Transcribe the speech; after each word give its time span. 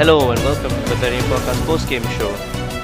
Hello 0.00 0.30
and 0.30 0.42
welcome 0.44 0.70
to 0.70 0.76
the 0.76 0.94
Bavarian 0.94 1.22
Podcast 1.24 1.62
post-game 1.66 2.02
show. 2.16 2.32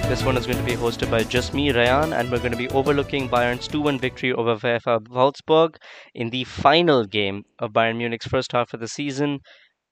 This 0.06 0.22
one 0.22 0.36
is 0.36 0.44
going 0.44 0.58
to 0.58 0.62
be 0.62 0.76
hosted 0.76 1.10
by 1.10 1.24
just 1.24 1.54
me, 1.54 1.72
Ryan, 1.72 2.12
and 2.12 2.30
we're 2.30 2.40
going 2.40 2.52
to 2.52 2.58
be 2.58 2.68
overlooking 2.68 3.26
Bayern's 3.26 3.66
2-1 3.68 3.98
victory 3.98 4.34
over 4.34 4.54
VfL 4.54 5.08
Wolfsburg 5.08 5.76
in 6.14 6.28
the 6.28 6.44
final 6.44 7.06
game 7.06 7.44
of 7.58 7.72
Bayern 7.72 7.96
Munich's 7.96 8.26
first 8.26 8.52
half 8.52 8.74
of 8.74 8.80
the 8.80 8.86
season. 8.86 9.40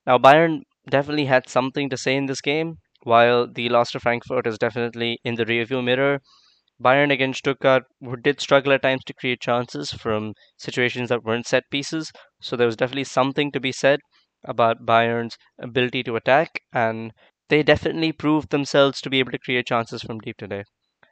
Now, 0.06 0.18
Bayern 0.18 0.64
definitely 0.90 1.24
had 1.24 1.48
something 1.48 1.88
to 1.88 1.96
say 1.96 2.14
in 2.14 2.26
this 2.26 2.42
game, 2.42 2.74
while 3.04 3.50
the 3.50 3.70
loss 3.70 3.92
to 3.92 4.00
Frankfurt 4.00 4.46
is 4.46 4.58
definitely 4.58 5.18
in 5.24 5.36
the 5.36 5.46
rearview 5.46 5.82
mirror. 5.82 6.20
Bayern 6.78 7.10
against 7.10 7.38
Stuttgart 7.38 7.84
did 8.20 8.38
struggle 8.38 8.74
at 8.74 8.82
times 8.82 9.02
to 9.06 9.14
create 9.14 9.40
chances 9.40 9.92
from 9.92 10.34
situations 10.58 11.08
that 11.08 11.24
weren't 11.24 11.46
set 11.46 11.62
pieces, 11.70 12.12
so 12.42 12.54
there 12.54 12.66
was 12.66 12.76
definitely 12.76 13.04
something 13.04 13.50
to 13.52 13.60
be 13.60 13.72
said 13.72 14.00
about 14.44 14.86
Bayern's 14.86 15.36
ability 15.58 16.02
to 16.04 16.16
attack, 16.16 16.60
and 16.72 17.12
they 17.48 17.62
definitely 17.62 18.12
proved 18.12 18.50
themselves 18.50 19.00
to 19.00 19.10
be 19.10 19.18
able 19.18 19.32
to 19.32 19.38
create 19.38 19.66
chances 19.66 20.02
from 20.02 20.18
deep 20.20 20.36
today. 20.36 20.64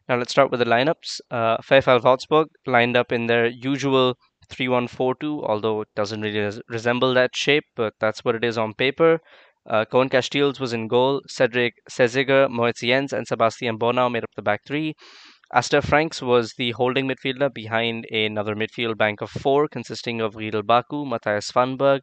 Now 0.08 0.16
let's 0.16 0.32
start 0.32 0.50
with 0.50 0.60
the 0.60 0.66
lineups. 0.66 1.20
Uh, 1.30 1.58
VfL 1.58 2.00
Wolfsburg 2.02 2.46
lined 2.66 2.96
up 2.96 3.12
in 3.12 3.26
their 3.26 3.46
usual 3.46 4.16
3-1-4-2, 4.50 5.44
although 5.44 5.82
it 5.82 5.88
doesn't 5.94 6.20
really 6.20 6.40
res- 6.40 6.60
resemble 6.68 7.14
that 7.14 7.36
shape, 7.36 7.64
but 7.76 7.94
that's 8.00 8.24
what 8.24 8.34
it 8.34 8.44
is 8.44 8.58
on 8.58 8.74
paper. 8.74 9.20
Uh, 9.68 9.84
Koen 9.84 10.08
Casteels 10.08 10.58
was 10.58 10.72
in 10.72 10.88
goal. 10.88 11.22
Cedric 11.28 11.74
Zesiger, 11.88 12.50
Moritz 12.50 12.80
Jenz, 12.80 13.12
and 13.12 13.26
Sebastiaan 13.28 13.78
Bornauw 13.78 14.10
made 14.10 14.24
up 14.24 14.30
the 14.34 14.42
back 14.42 14.60
three. 14.66 14.94
Aster 15.54 15.82
Vranckx 15.82 16.20
was 16.22 16.54
the 16.56 16.72
holding 16.72 17.06
midfielder 17.06 17.52
behind 17.52 18.06
another 18.10 18.56
midfield 18.56 18.96
bank 18.96 19.20
of 19.20 19.30
four, 19.30 19.68
consisting 19.68 20.20
of 20.20 20.34
Ridle 20.34 20.66
Baku, 20.66 21.04
Mattias 21.04 21.52
Svanberg, 21.52 22.00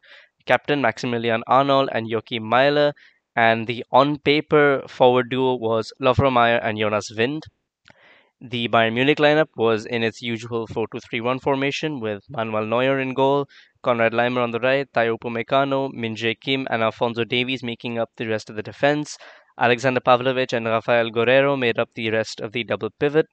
captain 0.50 0.80
Maximilian 0.80 1.44
Arnold, 1.46 1.88
and 1.92 2.10
Joakim 2.10 2.42
Maehle. 2.42 2.92
And 3.36 3.68
the 3.68 3.84
on 3.92 4.18
paper 4.18 4.82
forward 4.88 5.30
duo 5.30 5.54
was 5.54 5.92
Lovro 6.02 6.30
Majer 6.36 6.60
and 6.62 6.76
Jonas 6.76 7.10
Wind. 7.16 7.44
The 8.40 8.68
Bayern 8.68 8.94
Munich 8.94 9.18
lineup 9.18 9.50
was 9.54 9.86
in 9.86 10.02
its 10.02 10.22
usual 10.22 10.66
4 10.66 10.86
2 10.92 10.98
3 10.98 11.20
1 11.20 11.38
formation 11.38 12.00
with 12.00 12.24
Manuel 12.28 12.66
Neuer 12.66 12.98
in 12.98 13.14
goal, 13.14 13.46
Konrad 13.84 14.12
Laimer 14.12 14.42
on 14.42 14.50
the 14.50 14.58
right, 14.58 14.92
Tayo 14.92 15.16
Min 15.92 16.16
Jae 16.16 16.40
Kim, 16.40 16.66
and 16.70 16.82
Alphonso 16.82 17.24
Davies 17.24 17.62
making 17.62 17.98
up 17.98 18.10
the 18.16 18.26
rest 18.26 18.50
of 18.50 18.56
the 18.56 18.62
defense. 18.62 19.16
Aleksandar 19.58 20.00
Pavlovic 20.00 20.52
and 20.52 20.66
Rafael 20.66 21.10
Guerreiro 21.10 21.56
made 21.56 21.78
up 21.78 21.90
the 21.94 22.10
rest 22.10 22.40
of 22.40 22.52
the 22.52 22.64
double 22.64 22.90
pivot. 22.98 23.26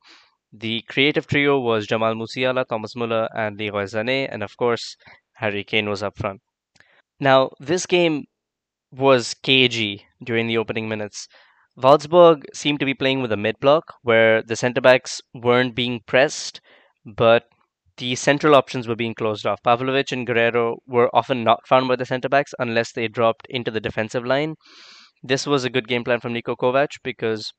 The 0.52 0.82
creative 0.82 1.26
trio 1.26 1.60
was 1.60 1.88
Jamal 1.88 2.14
Musiala, 2.14 2.68
Thomas 2.68 2.96
Muller, 2.96 3.28
and 3.34 3.58
Leroy 3.58 3.86
Sané, 3.86 4.28
and 4.32 4.44
of 4.44 4.56
course, 4.56 4.98
Harry 5.36 5.64
Kane 5.64 5.90
was 5.90 6.04
up 6.04 6.18
front. 6.18 6.42
Now, 7.20 7.52
this 7.60 7.86
game 7.86 8.26
was 8.92 9.34
cagey 9.36 10.08
during 10.24 10.48
the 10.48 10.58
opening 10.58 10.90
minutes. 10.90 11.28
Wolfsburg 11.78 12.46
seemed 12.54 12.80
to 12.82 12.86
be 12.86 12.94
playing 12.96 13.22
with 13.22 13.32
a 13.32 13.38
mid 13.38 13.60
block 13.60 13.96
where 14.04 14.42
the 14.44 14.56
centre 14.56 14.82
backs 14.82 15.22
weren't 15.34 15.76
being 15.76 16.02
pressed, 16.08 16.62
but 17.06 17.50
the 17.98 18.16
central 18.16 18.56
options 18.56 18.88
were 18.88 18.96
being 18.96 19.16
closed 19.16 19.46
off. 19.46 19.62
Pavlovic 19.64 20.12
and 20.12 20.28
Guerreiro 20.28 20.78
were 20.88 21.10
often 21.16 21.44
not 21.44 21.68
found 21.68 21.88
by 21.88 21.96
the 21.98 22.06
centre 22.06 22.30
backs 22.30 22.54
unless 22.60 22.94
they 22.94 23.08
dropped 23.08 23.48
into 23.50 23.72
the 23.72 23.82
defensive 23.82 24.26
line 24.26 24.56
this 25.24 25.46
was 25.46 25.64
a 25.64 25.70
good 25.70 25.88
game 25.88 26.04
plan 26.04 26.20
from 26.20 26.34
Niko 26.34 26.56
Kovac 26.56 26.90
because 27.04 27.54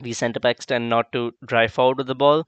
the 0.00 0.12
centre 0.12 0.40
backs 0.40 0.66
tend 0.66 0.88
not 0.90 1.12
to 1.12 1.32
drive 1.46 1.72
forward 1.72 1.98
with 1.98 2.06
the 2.06 2.14
ball. 2.14 2.44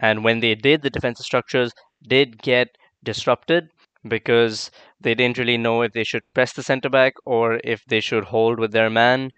And 0.00 0.24
when 0.24 0.40
they 0.40 0.54
did, 0.54 0.82
the 0.82 0.90
defensive 0.90 1.24
structures 1.26 1.72
did 2.06 2.42
get 2.42 2.68
disrupted 3.02 3.68
because 4.08 4.70
they 5.00 5.14
didn't 5.14 5.38
really 5.38 5.58
know 5.58 5.82
if 5.82 5.92
they 5.92 6.04
should 6.04 6.22
press 6.34 6.52
the 6.52 6.62
centre 6.62 6.88
back 6.90 7.14
or 7.24 7.60
if 7.64 7.84
they 7.86 8.00
should 8.00 8.24
hold 8.24 8.58
with 8.58 8.72
their 8.72 8.90
man. 8.90 9.32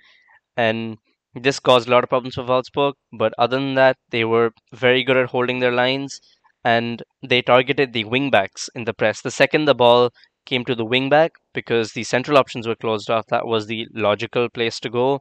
And 0.56 0.98
this 1.34 1.60
caused 1.60 1.88
a 1.88 1.90
lot 1.90 2.04
of 2.04 2.10
problems 2.10 2.34
for 2.34 2.42
Wolfsburg. 2.42 2.94
But 3.12 3.34
other 3.38 3.56
than 3.56 3.74
that, 3.74 3.96
they 4.10 4.24
were 4.24 4.52
very 4.72 5.04
good 5.04 5.16
at 5.16 5.30
holding 5.30 5.58
their 5.60 5.72
lines 5.72 6.20
and 6.64 7.02
they 7.22 7.42
targeted 7.42 7.92
the 7.92 8.04
wing 8.04 8.30
backs 8.30 8.68
in 8.74 8.84
the 8.84 8.94
press. 8.94 9.20
The 9.20 9.30
second 9.30 9.64
the 9.64 9.74
ball 9.74 10.10
came 10.46 10.64
to 10.64 10.74
the 10.74 10.84
wing 10.84 11.08
back 11.08 11.32
because 11.52 11.92
the 11.92 12.04
central 12.04 12.38
options 12.38 12.66
were 12.66 12.74
closed 12.74 13.10
off. 13.10 13.26
That 13.28 13.46
was 13.46 13.66
the 13.66 13.86
logical 13.94 14.48
place 14.48 14.80
to 14.80 14.90
go. 14.90 15.20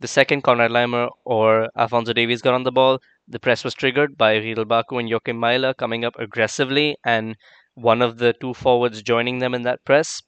The 0.00 0.08
second 0.08 0.42
Konrad 0.44 0.70
Laimer 0.70 1.08
or 1.24 1.68
Alphonso 1.76 2.12
Davies 2.12 2.40
got 2.40 2.54
on 2.54 2.62
the 2.62 2.70
ball, 2.70 3.00
the 3.26 3.40
press 3.40 3.64
was 3.64 3.74
triggered 3.74 4.16
by 4.16 4.36
Ridle 4.36 4.62
and 5.00 5.10
Joakim 5.10 5.38
Maehle 5.38 5.76
coming 5.76 6.04
up 6.04 6.14
aggressively 6.18 6.96
and 7.04 7.36
one 7.80 8.02
of 8.02 8.18
the 8.18 8.34
two 8.40 8.54
forwards 8.54 9.02
joining 9.02 9.38
them 9.38 9.54
in 9.54 9.62
that 9.62 9.84
press. 9.84 10.20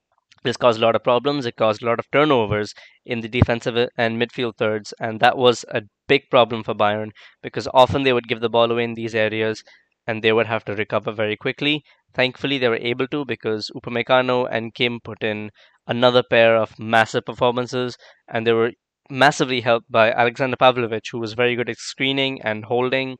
This 0.42 0.56
caused 0.56 0.78
a 0.78 0.82
lot 0.82 0.96
of 0.96 1.04
problems. 1.04 1.44
It 1.44 1.56
caused 1.56 1.82
a 1.82 1.86
lot 1.86 1.98
of 1.98 2.10
turnovers 2.10 2.72
in 3.04 3.20
the 3.20 3.28
defensive 3.28 3.76
uh, 3.76 3.88
and 3.96 4.20
midfield 4.20 4.56
thirds, 4.56 4.94
and 5.00 5.20
that 5.20 5.36
was 5.36 5.64
a 5.68 5.82
big 6.08 6.30
problem 6.30 6.62
for 6.62 6.74
Bayern 6.74 7.10
because 7.42 7.68
often 7.74 8.04
they 8.04 8.12
would 8.12 8.28
give 8.28 8.40
the 8.40 8.48
ball 8.48 8.70
away 8.70 8.84
in 8.84 8.94
these 8.94 9.14
areas 9.14 9.62
and 10.06 10.22
they 10.22 10.32
would 10.32 10.46
have 10.46 10.64
to 10.64 10.74
recover 10.74 11.12
very 11.12 11.36
quickly. 11.36 11.84
Thankfully, 12.14 12.58
they 12.58 12.68
were 12.68 12.76
able 12.76 13.06
to 13.08 13.24
because 13.24 13.70
Upamecano 13.76 14.48
and 14.50 14.74
Kim 14.74 15.00
put 15.00 15.22
in 15.22 15.50
another 15.86 16.22
pair 16.22 16.56
of 16.56 16.78
massive 16.78 17.24
performances, 17.24 17.96
and 18.28 18.46
they 18.46 18.52
were 18.52 18.72
massively 19.10 19.60
helped 19.60 19.90
by 19.90 20.10
Aleksandar 20.12 20.56
Pavlovic, 20.56 21.10
who 21.10 21.18
was 21.18 21.34
very 21.34 21.54
good 21.54 21.68
at 21.68 21.78
screening 21.78 22.40
and 22.42 22.64
holding, 22.64 23.18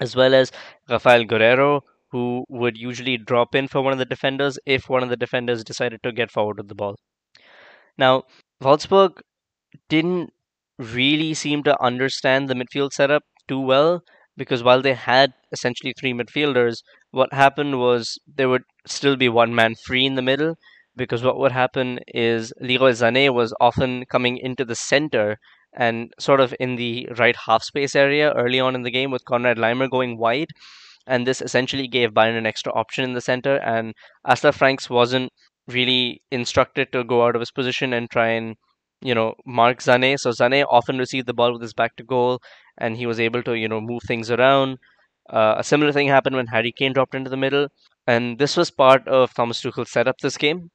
as 0.00 0.16
well 0.16 0.34
as 0.34 0.50
Rafael 0.88 1.24
Guerreiro, 1.24 1.82
who 2.12 2.44
would 2.48 2.76
usually 2.76 3.16
drop 3.16 3.54
in 3.54 3.66
for 3.68 3.82
one 3.82 3.92
of 3.92 3.98
the 3.98 4.04
defenders 4.04 4.58
if 4.66 4.88
one 4.88 5.02
of 5.02 5.08
the 5.08 5.16
defenders 5.16 5.64
decided 5.64 6.02
to 6.02 6.12
get 6.12 6.30
forward 6.30 6.58
with 6.58 6.68
the 6.68 6.74
ball. 6.74 6.96
Now, 7.98 8.24
Wolfsburg 8.62 9.20
didn't 9.88 10.30
really 10.78 11.34
seem 11.34 11.62
to 11.64 11.82
understand 11.82 12.48
the 12.48 12.54
midfield 12.54 12.92
setup 12.92 13.24
too 13.48 13.60
well 13.60 14.02
because 14.36 14.62
while 14.62 14.82
they 14.82 14.94
had 14.94 15.32
essentially 15.52 15.94
three 15.98 16.12
midfielders, 16.12 16.82
what 17.10 17.32
happened 17.32 17.78
was 17.78 18.18
there 18.26 18.48
would 18.48 18.64
still 18.86 19.16
be 19.16 19.28
one 19.28 19.54
man 19.54 19.74
free 19.86 20.06
in 20.06 20.14
the 20.14 20.22
middle. 20.22 20.56
Because 20.94 21.22
what 21.22 21.38
would 21.38 21.52
happen 21.52 22.00
is 22.08 22.52
Leroy 22.60 22.92
was 23.30 23.54
often 23.60 24.04
coming 24.10 24.36
into 24.36 24.62
the 24.62 24.74
center 24.74 25.38
and 25.74 26.12
sort 26.18 26.40
of 26.40 26.54
in 26.60 26.76
the 26.76 27.08
right 27.16 27.36
half 27.46 27.62
space 27.62 27.96
area 27.96 28.32
early 28.32 28.60
on 28.60 28.74
in 28.74 28.82
the 28.82 28.90
game 28.90 29.10
with 29.10 29.24
Konrad 29.24 29.56
Laimer 29.56 29.88
going 29.90 30.18
wide. 30.18 30.48
And 31.06 31.26
this 31.26 31.40
essentially 31.40 31.88
gave 31.88 32.10
Bayern 32.10 32.38
an 32.38 32.46
extra 32.46 32.72
option 32.72 33.04
in 33.04 33.14
the 33.14 33.20
center. 33.20 33.56
And 33.56 33.94
Aster 34.26 34.52
Franks 34.52 34.88
wasn't 34.90 35.32
really 35.66 36.22
instructed 36.30 36.92
to 36.92 37.04
go 37.04 37.24
out 37.24 37.36
of 37.36 37.40
his 37.40 37.50
position 37.50 37.92
and 37.92 38.10
try 38.10 38.28
and 38.28 38.56
you 39.02 39.14
know, 39.14 39.34
Mark 39.44 39.80
Sané. 39.80 40.18
So 40.18 40.30
Sané 40.30 40.64
often 40.70 40.98
received 40.98 41.26
the 41.26 41.34
ball 41.34 41.52
with 41.52 41.62
his 41.62 41.74
back 41.74 41.96
to 41.96 42.04
goal, 42.04 42.40
and 42.78 42.96
he 42.96 43.06
was 43.06 43.20
able 43.20 43.42
to, 43.42 43.54
you 43.54 43.68
know, 43.68 43.80
move 43.80 44.02
things 44.06 44.30
around. 44.30 44.78
Uh, 45.28 45.56
a 45.58 45.64
similar 45.64 45.92
thing 45.92 46.08
happened 46.08 46.36
when 46.36 46.46
Harry 46.46 46.72
Kane 46.72 46.92
dropped 46.92 47.14
into 47.14 47.30
the 47.30 47.36
middle, 47.36 47.68
and 48.06 48.38
this 48.38 48.56
was 48.56 48.70
part 48.70 49.06
of 49.08 49.34
Thomas 49.34 49.60
Tuchel's 49.60 49.90
setup 49.90 50.18
this 50.18 50.36
game. 50.36 50.70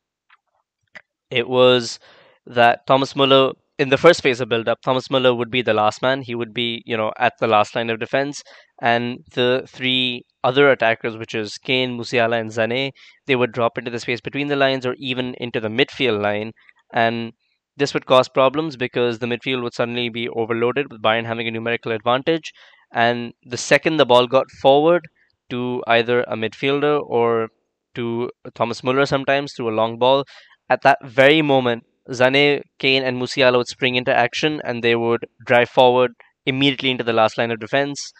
It 1.31 1.47
was 1.47 1.99
that 2.45 2.85
Thomas 2.85 3.15
Muller, 3.15 3.53
in 3.77 3.89
the 3.89 3.97
first 3.97 4.21
phase 4.23 4.41
of 4.41 4.49
build-up, 4.49 4.81
Thomas 4.81 5.09
Muller 5.09 5.35
would 5.35 5.51
be 5.51 5.61
the 5.61 5.73
last 5.73 6.01
man. 6.01 6.21
He 6.21 6.35
would 6.35 6.53
be, 6.53 6.81
you 6.85 6.97
know, 6.97 7.11
at 7.19 7.33
the 7.39 7.47
last 7.47 7.75
line 7.75 7.89
of 7.89 7.99
defense, 7.99 8.41
and 8.81 9.19
the 9.33 9.63
three 9.67 10.23
other 10.43 10.69
attackers, 10.71 11.17
which 11.17 11.35
is 11.35 11.57
Kane, 11.57 11.97
Musiala, 11.97 12.39
and 12.39 12.49
Sané, 12.49 12.91
they 13.25 13.35
would 13.35 13.51
drop 13.51 13.77
into 13.77 13.91
the 13.91 13.99
space 13.99 14.21
between 14.21 14.47
the 14.47 14.55
lines 14.55 14.85
or 14.85 14.95
even 14.97 15.35
into 15.35 15.59
the 15.59 15.67
midfield 15.67 16.21
line, 16.21 16.51
and 16.91 17.33
this 17.75 17.93
would 17.93 18.07
cause 18.07 18.27
problems 18.27 18.75
because 18.75 19.19
the 19.19 19.27
midfield 19.27 19.61
would 19.61 19.73
suddenly 19.73 20.09
be 20.09 20.27
overloaded 20.29 20.91
with 20.91 21.01
Bayern 21.01 21.25
having 21.25 21.47
a 21.47 21.51
numerical 21.51 21.91
advantage. 21.91 22.51
And 22.91 23.33
the 23.43 23.57
second 23.57 23.97
the 23.97 24.05
ball 24.05 24.25
got 24.25 24.49
forward 24.49 25.03
to 25.51 25.83
either 25.85 26.21
a 26.23 26.35
midfielder 26.35 26.99
or 27.05 27.49
to 27.93 28.31
Thomas 28.55 28.83
Muller 28.83 29.05
sometimes 29.05 29.53
through 29.53 29.69
a 29.69 29.77
long 29.77 29.99
ball, 29.99 30.25
at 30.69 30.81
that 30.81 30.97
very 31.03 31.43
moment, 31.43 31.83
Sané, 32.09 32.61
Kane, 32.79 33.03
and 33.03 33.17
Musiala 33.21 33.57
would 33.57 33.67
spring 33.67 33.95
into 33.95 34.13
action 34.15 34.61
and 34.63 34.83
they 34.83 34.95
would 34.95 35.25
drive 35.45 35.69
forward 35.69 36.11
immediately 36.45 36.91
into 36.91 37.03
the 37.03 37.13
last 37.13 37.37
line 37.37 37.51
of 37.51 37.59
defense. 37.59 38.11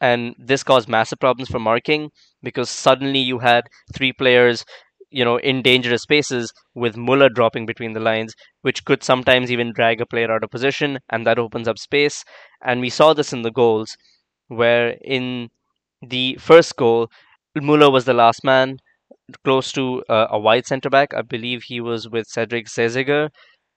And 0.00 0.34
this 0.38 0.62
caused 0.62 0.88
massive 0.88 1.18
problems 1.18 1.48
for 1.48 1.58
marking 1.58 2.10
because 2.42 2.70
suddenly 2.70 3.18
you 3.20 3.40
had 3.40 3.64
three 3.94 4.12
players 4.12 4.64
you 5.10 5.24
know, 5.24 5.38
in 5.38 5.62
dangerous 5.62 6.02
spaces 6.02 6.52
with 6.74 6.96
Muller 6.96 7.28
dropping 7.28 7.66
between 7.66 7.92
the 7.94 8.00
lines, 8.00 8.34
which 8.62 8.84
could 8.84 9.02
sometimes 9.02 9.50
even 9.50 9.72
drag 9.72 10.00
a 10.00 10.06
player 10.06 10.30
out 10.30 10.44
of 10.44 10.50
position, 10.50 10.98
and 11.08 11.26
that 11.26 11.38
opens 11.38 11.66
up 11.66 11.78
space. 11.78 12.24
And 12.62 12.80
we 12.80 12.90
saw 12.90 13.14
this 13.14 13.32
in 13.32 13.42
the 13.42 13.50
goals, 13.50 13.96
where 14.48 14.96
in 15.02 15.48
the 16.02 16.36
first 16.40 16.76
goal, 16.76 17.08
Muller 17.56 17.90
was 17.90 18.04
the 18.04 18.14
last 18.14 18.44
man, 18.44 18.78
close 19.44 19.72
to 19.72 20.04
uh, 20.08 20.26
a 20.30 20.38
wide 20.38 20.66
centre 20.66 20.90
back. 20.90 21.14
I 21.14 21.22
believe 21.22 21.64
he 21.64 21.80
was 21.80 22.08
with 22.08 22.26
Cedric 22.26 22.66
Cesiger, 22.66 23.30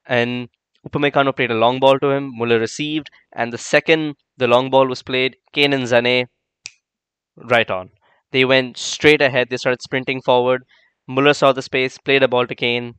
and 0.05 0.49
Upamecano 0.87 1.35
played 1.35 1.51
a 1.51 1.55
long 1.55 1.79
ball 1.79 1.99
to 1.99 2.11
him. 2.11 2.31
Muller 2.37 2.59
received, 2.59 3.09
and 3.33 3.53
the 3.53 3.57
second 3.57 4.15
the 4.37 4.47
long 4.47 4.69
ball 4.69 4.87
was 4.87 5.03
played, 5.03 5.37
Kane 5.53 5.73
and 5.73 5.85
Sané 5.85 6.27
right 7.35 7.69
on. 7.69 7.89
They 8.31 8.45
went 8.45 8.77
straight 8.77 9.21
ahead. 9.21 9.49
They 9.49 9.57
started 9.57 9.81
sprinting 9.81 10.21
forward. 10.21 10.63
Muller 11.07 11.33
saw 11.33 11.51
the 11.51 11.61
space, 11.61 11.97
played 11.97 12.23
a 12.23 12.27
ball 12.27 12.47
to 12.47 12.55
Kane, 12.55 12.95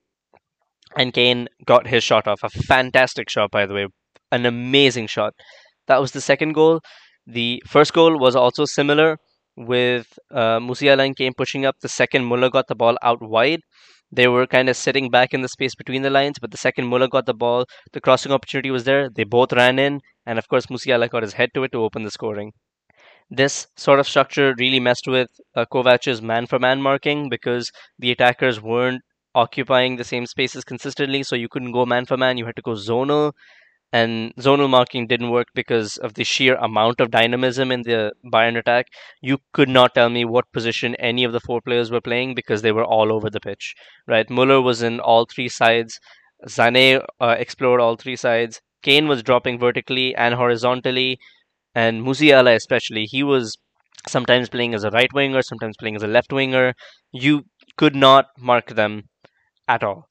and 0.96 1.12
Kane 1.12 1.48
got 1.66 1.86
his 1.86 2.04
shot 2.04 2.26
off. 2.26 2.42
A 2.42 2.48
fantastic 2.50 3.28
shot, 3.30 3.50
by 3.50 3.66
the 3.66 3.74
way. 3.74 3.86
an 4.30 4.46
amazing 4.46 5.06
shot. 5.06 5.34
That 5.88 6.00
was 6.00 6.12
the 6.12 6.20
second 6.20 6.52
goal. 6.54 6.80
The 7.26 7.62
first 7.66 7.92
goal 7.94 8.18
was 8.18 8.36
also 8.36 8.64
similar 8.66 9.18
with 9.56 10.18
uh, 10.30 10.58
Musiala 10.60 11.06
and 11.06 11.16
Kane 11.16 11.34
pushing 11.36 11.66
up. 11.66 11.76
The 11.80 11.88
second, 11.88 12.24
Muller 12.24 12.50
got 12.50 12.68
the 12.68 12.74
ball 12.74 12.96
out 13.02 13.20
wide. 13.22 13.60
They 14.10 14.28
were 14.28 14.46
kind 14.46 14.68
of 14.68 14.76
sitting 14.76 15.10
back 15.10 15.32
in 15.34 15.40
the 15.42 15.48
space 15.48 15.74
between 15.74 16.02
the 16.02 16.10
lines, 16.10 16.38
but 16.40 16.50
the 16.50 16.58
second 16.58 16.86
Muller 16.86 17.08
got 17.08 17.26
the 17.26 17.34
ball, 17.34 17.64
the 17.92 18.00
crossing 18.00 18.32
opportunity 18.32 18.70
was 18.70 18.84
there. 18.84 19.08
They 19.08 19.24
both 19.24 19.52
ran 19.52 19.78
in, 19.78 20.00
and 20.26 20.38
of 20.38 20.48
course, 20.48 20.66
Musiala 20.66 21.08
got 21.08 21.22
his 21.22 21.32
head 21.34 21.50
to 21.54 21.64
it 21.64 21.72
to 21.72 21.82
open 21.82 22.04
the 22.04 22.10
scoring. 22.10 22.52
This 23.30 23.66
sort 23.76 23.98
of 24.00 24.06
structure 24.06 24.54
really 24.58 24.80
messed 24.80 25.08
with 25.08 25.28
uh, 25.56 25.64
Kovac's 25.72 26.22
man 26.22 26.46
for 26.46 26.58
man 26.60 26.80
marking 26.82 27.28
because 27.28 27.70
the 27.98 28.12
attackers 28.12 28.60
weren't 28.60 29.02
occupying 29.34 29.96
the 29.96 30.04
same 30.04 30.26
spaces 30.26 30.64
consistently, 30.64 31.22
so 31.22 31.34
you 31.34 31.48
couldn't 31.48 31.72
go 31.72 31.86
man 31.86 32.06
for 32.06 32.16
man. 32.16 32.36
You 32.36 32.46
had 32.46 32.56
to 32.56 32.62
go 32.62 32.72
zonal, 32.72 33.32
and 33.92 34.34
zonal 34.36 34.70
marking 34.70 35.06
didn't 35.06 35.30
work 35.30 35.48
because 35.54 35.96
of 35.98 36.14
the 36.14 36.24
sheer 36.24 36.54
amount 36.56 37.00
of 37.00 37.10
dynamism 37.10 37.70
in 37.70 37.82
the 37.82 38.12
Bayern 38.32 38.56
attack. 38.58 38.86
You 39.20 39.38
could 39.52 39.68
not 39.68 39.94
tell 39.94 40.08
me 40.08 40.24
what 40.24 40.50
position 40.52 40.94
any 40.96 41.24
of 41.24 41.32
the 41.32 41.40
four 41.40 41.60
players 41.60 41.90
were 41.90 42.00
playing 42.00 42.34
because 42.34 42.62
they 42.62 42.72
were 42.72 42.84
all 42.84 43.12
over 43.12 43.28
the 43.28 43.40
pitch. 43.40 43.74
Right, 44.06 44.28
Muller 44.30 44.60
was 44.62 44.82
in 44.82 44.98
all 45.00 45.26
three 45.26 45.48
sides. 45.48 46.00
Sané 46.46 47.04
uh, 47.20 47.36
explored 47.38 47.80
all 47.80 47.96
three 47.96 48.16
sides. 48.16 48.60
Kane 48.82 49.08
was 49.08 49.22
dropping 49.22 49.58
vertically 49.58 50.14
and 50.14 50.34
horizontally, 50.34 51.18
and 51.74 52.02
Musiala 52.02 52.54
especially. 52.56 53.04
He 53.04 53.22
was 53.22 53.56
sometimes 54.08 54.48
playing 54.48 54.74
as 54.74 54.84
a 54.84 54.90
right 54.90 55.12
winger, 55.12 55.42
sometimes 55.42 55.76
playing 55.78 55.96
as 55.96 56.02
a 56.02 56.08
left 56.08 56.32
winger. 56.32 56.74
You 57.12 57.44
could 57.76 57.94
not 57.94 58.26
mark 58.38 58.74
them 58.74 59.08
at 59.68 59.84
all 59.84 60.08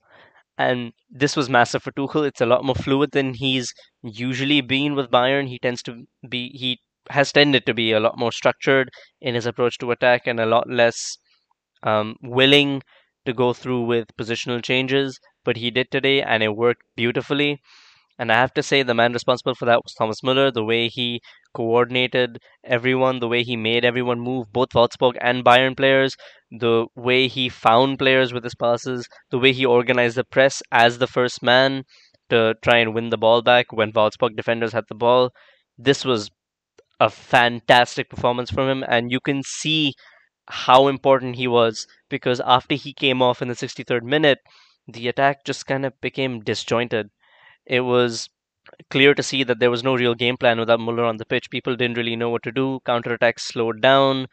and 0.57 0.94
this 1.09 1.36
was 1.36 1.50
massive 1.50 1.83
for 1.83 1.92
Tuchel. 1.92 2.27
It's 2.27 2.42
a 2.42 2.45
lot 2.45 2.63
more 2.65 2.75
fluid 2.75 3.12
than 3.12 3.33
he's 3.33 3.74
usually 4.03 4.62
been 4.62 4.95
with 4.95 5.12
Bayern. 5.12 5.48
He 5.50 5.59
tends 5.59 5.83
to 5.83 6.06
be 6.27 6.50
he 6.50 6.80
has 7.09 7.31
tended 7.31 7.65
to 7.65 7.74
be 7.74 7.92
a 7.92 8.00
lot 8.00 8.18
more 8.18 8.31
structured 8.31 8.89
in 9.21 9.36
his 9.36 9.45
approach 9.45 9.77
to 9.80 9.92
attack 9.92 10.27
and 10.27 10.39
a 10.39 10.45
lot 10.45 10.69
less 10.69 11.18
um, 11.83 12.15
willing 12.21 12.81
to 13.25 13.33
go 13.33 13.53
through 13.53 13.86
with 13.86 14.15
positional 14.18 14.63
changes. 14.63 15.19
But 15.44 15.57
he 15.57 15.71
did 15.71 15.92
today, 15.92 16.21
and 16.21 16.44
it 16.44 16.56
worked 16.56 16.83
beautifully. 16.95 17.62
And 18.22 18.32
I 18.32 18.36
have 18.36 18.54
to 18.54 18.62
say, 18.62 18.84
the 18.84 18.94
man 18.94 19.14
responsible 19.14 19.56
for 19.56 19.66
that 19.66 19.84
was 19.84 19.96
Thomas 19.96 20.22
Muller. 20.22 20.52
The 20.52 20.64
way 20.64 20.90
he 20.90 21.22
coordinated 21.56 22.38
everyone, 22.64 23.20
the 23.20 23.28
way 23.28 23.42
he 23.42 23.58
made 23.58 23.84
everyone 23.84 24.20
move, 24.20 24.54
both 24.54 24.70
Wolfsburg 24.76 25.18
and 25.20 25.44
Bayern 25.44 25.76
players, 25.76 26.16
the 26.52 26.86
way 26.96 27.28
he 27.28 27.50
found 27.50 27.98
players 27.98 28.32
with 28.32 28.44
his 28.44 28.54
passes, 28.54 29.08
the 29.32 29.40
way 29.40 29.54
he 29.54 29.66
organized 29.66 30.18
the 30.18 30.24
press 30.24 30.62
as 30.72 31.00
the 31.00 31.08
first 31.08 31.42
man 31.42 31.84
to 32.30 32.54
try 32.62 32.78
and 32.78 32.94
win 32.94 33.10
the 33.10 33.18
ball 33.18 33.42
back 33.42 33.74
when 33.74 33.92
Wolfsburg 33.92 34.36
defenders 34.38 34.74
had 34.74 34.86
the 34.88 34.94
ball. 34.94 35.32
This 35.76 36.06
was 36.06 36.30
a 37.00 37.10
fantastic 37.10 38.08
performance 38.08 38.52
from 38.52 38.70
him, 38.70 38.86
and 38.88 39.12
you 39.12 39.20
can 39.20 39.42
see 39.44 39.96
how 40.48 40.88
important 40.88 41.38
he 41.38 41.48
was 41.48 41.88
because 42.08 42.40
after 42.42 42.76
he 42.76 42.94
came 42.94 43.24
off 43.24 43.42
in 43.42 43.48
the 43.48 43.56
63rd 43.56 44.04
minute, 44.04 44.38
the 44.88 45.08
attack 45.08 45.44
just 45.44 45.66
kind 45.66 45.88
of 45.88 46.00
became 46.02 46.42
disjointed 46.42 47.10
it 47.72 47.82
was 47.82 48.30
clear 48.92 49.14
to 49.16 49.24
see 49.24 49.44
that 49.44 49.60
there 49.60 49.72
was 49.72 49.84
no 49.84 49.96
real 49.96 50.14
game 50.16 50.38
plan 50.38 50.60
without 50.60 50.80
Muller 50.80 51.06
on 51.06 51.18
the 51.18 51.26
pitch. 51.26 51.50
People 51.50 51.76
didn't 51.76 51.98
really 51.98 52.16
know 52.16 52.30
what 52.30 52.44
to 52.44 52.52
do. 52.52 52.80
Counterattacks 52.86 53.42
slowed 53.42 53.82
down. 53.82 54.28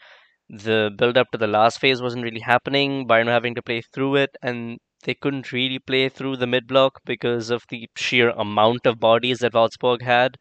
The 0.50 0.90
build 0.96 1.16
up 1.18 1.30
to 1.32 1.38
the 1.38 1.46
last 1.46 1.80
phase 1.80 2.02
wasn't 2.02 2.24
really 2.24 2.40
happening. 2.40 3.06
Bayern 3.08 3.26
having 3.28 3.54
to 3.54 3.62
play 3.62 3.82
through 3.94 4.16
it, 4.16 4.30
and 4.42 4.78
they 5.04 5.14
couldn't 5.14 5.52
really 5.52 5.78
play 5.78 6.08
through 6.10 6.36
the 6.38 6.46
mid 6.46 6.66
block 6.66 7.00
because 7.06 7.50
of 7.50 7.64
the 7.70 7.88
sheer 7.96 8.30
amount 8.30 8.86
of 8.86 9.00
bodies 9.00 9.38
that 9.38 9.52
Wolfsburg 9.54 10.02
had. 10.02 10.36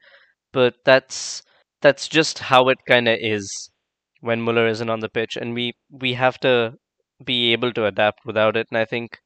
But 0.51 0.75
that's 0.85 1.43
that's 1.81 2.07
just 2.09 2.39
how 2.39 2.69
it 2.69 2.79
kind 2.87 3.07
of 3.07 3.17
is 3.21 3.69
when 4.21 4.41
Muller 4.41 4.67
isn't 4.67 4.89
on 4.89 4.99
the 5.01 5.09
pitch, 5.09 5.37
and 5.37 5.53
we 5.53 5.73
we 5.91 6.13
have 6.15 6.39
to 6.41 6.75
be 7.23 7.53
able 7.53 7.73
to 7.73 7.85
adapt 7.85 8.25
without 8.25 8.57
it. 8.57 8.67
And 8.71 8.77
I 8.79 8.85
think 8.85 9.19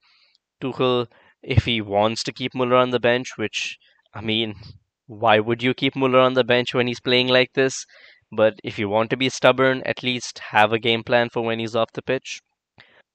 Tuchel 0.62 1.08
if 1.44 1.66
he 1.66 1.82
wants 1.82 2.24
to 2.24 2.34
keep 2.34 2.54
Muller 2.56 2.76
on 2.76 2.92
the 2.92 3.00
bench, 3.00 3.38
which, 3.38 3.78
I 4.14 4.22
mean, 4.22 4.56
why 5.08 5.40
would 5.40 5.62
you 5.64 5.74
keep 5.74 5.96
Muller 5.96 6.20
on 6.20 6.34
the 6.34 6.44
bench 6.44 6.74
when 6.74 6.88
he's 6.88 7.00
playing 7.00 7.28
like 7.28 7.54
this? 7.54 7.86
But 8.32 8.60
if 8.64 8.80
you 8.80 8.88
want 8.90 9.10
to 9.10 9.18
be 9.18 9.30
stubborn, 9.30 9.82
at 9.86 10.04
least 10.04 10.40
have 10.52 10.72
a 10.72 10.80
game 10.80 11.04
plan 11.04 11.30
for 11.30 11.42
when 11.42 11.60
he's 11.60 11.76
off 11.76 11.92
the 11.94 12.02
pitch. 12.02 12.42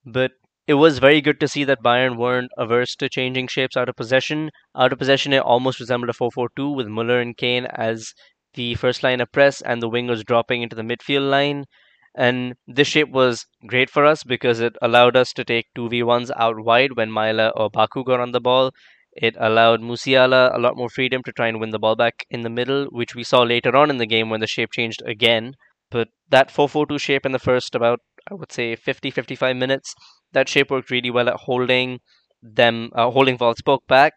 But 0.05 0.33
it 0.67 0.75
was 0.75 0.99
very 0.99 1.21
good 1.21 1.39
to 1.41 1.49
see 1.49 1.65
that 1.65 1.83
Bayern 1.83 2.17
weren't 2.17 2.51
averse 2.57 2.97
to 2.97 3.09
changing 3.09 3.47
shapes 3.49 3.77
out 3.77 3.89
of 3.89 3.97
possession. 3.97 4.51
Out 4.77 4.93
of 4.93 4.99
possession, 4.99 5.33
it 5.33 5.43
almost 5.43 5.81
resembled 5.81 6.11
a 6.11 6.13
4 6.13 6.31
4 6.33 6.49
2 6.57 6.71
with 6.71 6.89
Muller 6.89 7.21
and 7.21 7.37
Kane 7.37 7.67
as 7.67 8.13
the 8.55 8.75
first 8.75 9.03
line 9.03 9.21
of 9.21 9.31
press 9.31 9.61
and 9.61 9.81
the 9.81 9.89
wingers 9.89 10.25
dropping 10.25 10.63
into 10.63 10.75
the 10.75 10.83
midfield 10.83 11.31
line. 11.31 11.67
And 12.17 12.55
this 12.67 12.89
shape 12.89 13.11
was 13.11 13.47
great 13.67 13.91
for 13.91 14.07
us 14.07 14.25
because 14.25 14.61
it 14.61 14.75
allowed 14.81 15.17
us 15.17 15.33
to 15.35 15.45
take 15.45 15.67
2v1s 15.77 16.31
out 16.37 16.59
wide 16.65 16.97
when 16.97 17.11
Maehle 17.11 17.53
or 17.55 17.69
Baku 17.71 18.05
got 18.05 18.21
on 18.21 18.33
the 18.33 18.41
ball. 18.41 18.73
It 19.13 19.37
allowed 19.39 19.81
Musiala 19.83 20.55
a 20.55 20.59
lot 20.59 20.77
more 20.77 20.89
freedom 20.89 21.23
to 21.25 21.33
try 21.33 21.49
and 21.49 21.61
win 21.61 21.71
the 21.71 21.79
ball 21.79 21.95
back 21.95 22.25
in 22.31 22.43
the 22.43 22.51
middle, 22.51 22.87
which 22.87 23.15
we 23.15 23.23
saw 23.23 23.43
later 23.43 23.77
on 23.77 23.91
in 23.91 23.99
the 23.99 24.07
game 24.07 24.31
when 24.31 24.41
the 24.41 24.47
shape 24.47 24.73
changed 24.73 25.03
again. 25.07 25.55
But 25.91 26.09
that 26.31 26.51
4 26.51 26.69
4 26.69 26.87
2 26.87 26.99
shape 26.99 27.27
in 27.27 27.33
the 27.33 27.39
first 27.39 27.75
about, 27.75 28.01
I 28.31 28.35
would 28.35 28.51
say, 28.51 28.77
50 28.77 29.11
55 29.11 29.55
minutes, 29.57 29.95
that 30.33 30.49
shape 30.49 30.71
worked 30.71 30.91
really 30.91 31.11
well 31.11 31.29
at 31.29 31.41
holding 31.45 32.01
them, 32.43 32.91
uh, 32.95 33.11
holding 33.11 33.39
Wolfsburg 33.39 33.81
back, 33.89 34.13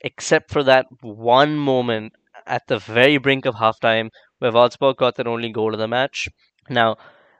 except 0.00 0.50
for 0.50 0.62
that 0.64 0.86
one 1.00 1.56
moment 1.56 2.12
at 2.46 2.66
the 2.66 2.78
very 2.78 3.16
brink 3.18 3.46
of 3.46 3.56
halftime 3.56 4.10
where 4.38 4.52
Wolfsburg 4.52 4.96
got 4.96 5.16
their 5.16 5.28
only 5.28 5.50
goal 5.50 5.72
of 5.72 5.80
the 5.80 5.88
match. 5.88 6.28
Now, 6.68 6.96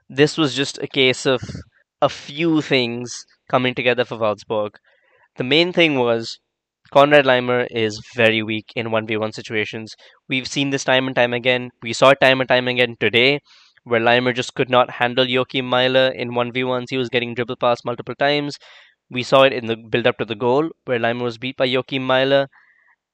this 0.09 0.37
was 0.37 0.55
just 0.55 0.77
a 0.79 0.87
case 0.87 1.25
of 1.25 1.41
a 2.01 2.09
few 2.09 2.61
things 2.61 3.25
coming 3.49 3.73
together 3.73 4.05
for 4.05 4.17
Wolfsburg. 4.17 4.71
The 5.37 5.43
main 5.43 5.73
thing 5.73 5.97
was 5.99 6.39
Konrad 6.93 7.25
Laimer 7.25 7.67
is 7.71 7.99
very 8.15 8.43
weak 8.43 8.71
in 8.75 8.87
1v1 8.87 9.33
situations. 9.33 9.95
We've 10.29 10.47
seen 10.47 10.69
this 10.69 10.83
time 10.83 11.07
and 11.07 11.15
time 11.15 11.33
again. 11.33 11.71
We 11.81 11.93
saw 11.93 12.09
it 12.09 12.21
time 12.21 12.39
and 12.39 12.47
time 12.47 12.67
again 12.67 12.95
today, 12.99 13.39
where 13.83 13.99
Laimer 13.99 14.35
just 14.35 14.53
could 14.53 14.69
not 14.69 14.91
handle 14.91 15.25
Joakim 15.25 15.63
Maehle 15.63 16.13
in 16.13 16.31
1v1s. 16.31 16.89
He 16.89 16.97
was 16.97 17.09
getting 17.09 17.33
dribble 17.33 17.57
past 17.57 17.85
multiple 17.85 18.15
times. 18.15 18.57
We 19.09 19.23
saw 19.23 19.43
it 19.43 19.53
in 19.53 19.65
the 19.65 19.75
build 19.75 20.07
up 20.07 20.17
to 20.19 20.25
the 20.25 20.35
goal, 20.35 20.69
where 20.85 20.99
Laimer 20.99 21.23
was 21.23 21.37
beat 21.37 21.57
by 21.57 21.67
Joakim 21.67 22.01
Maehle. 22.01 22.47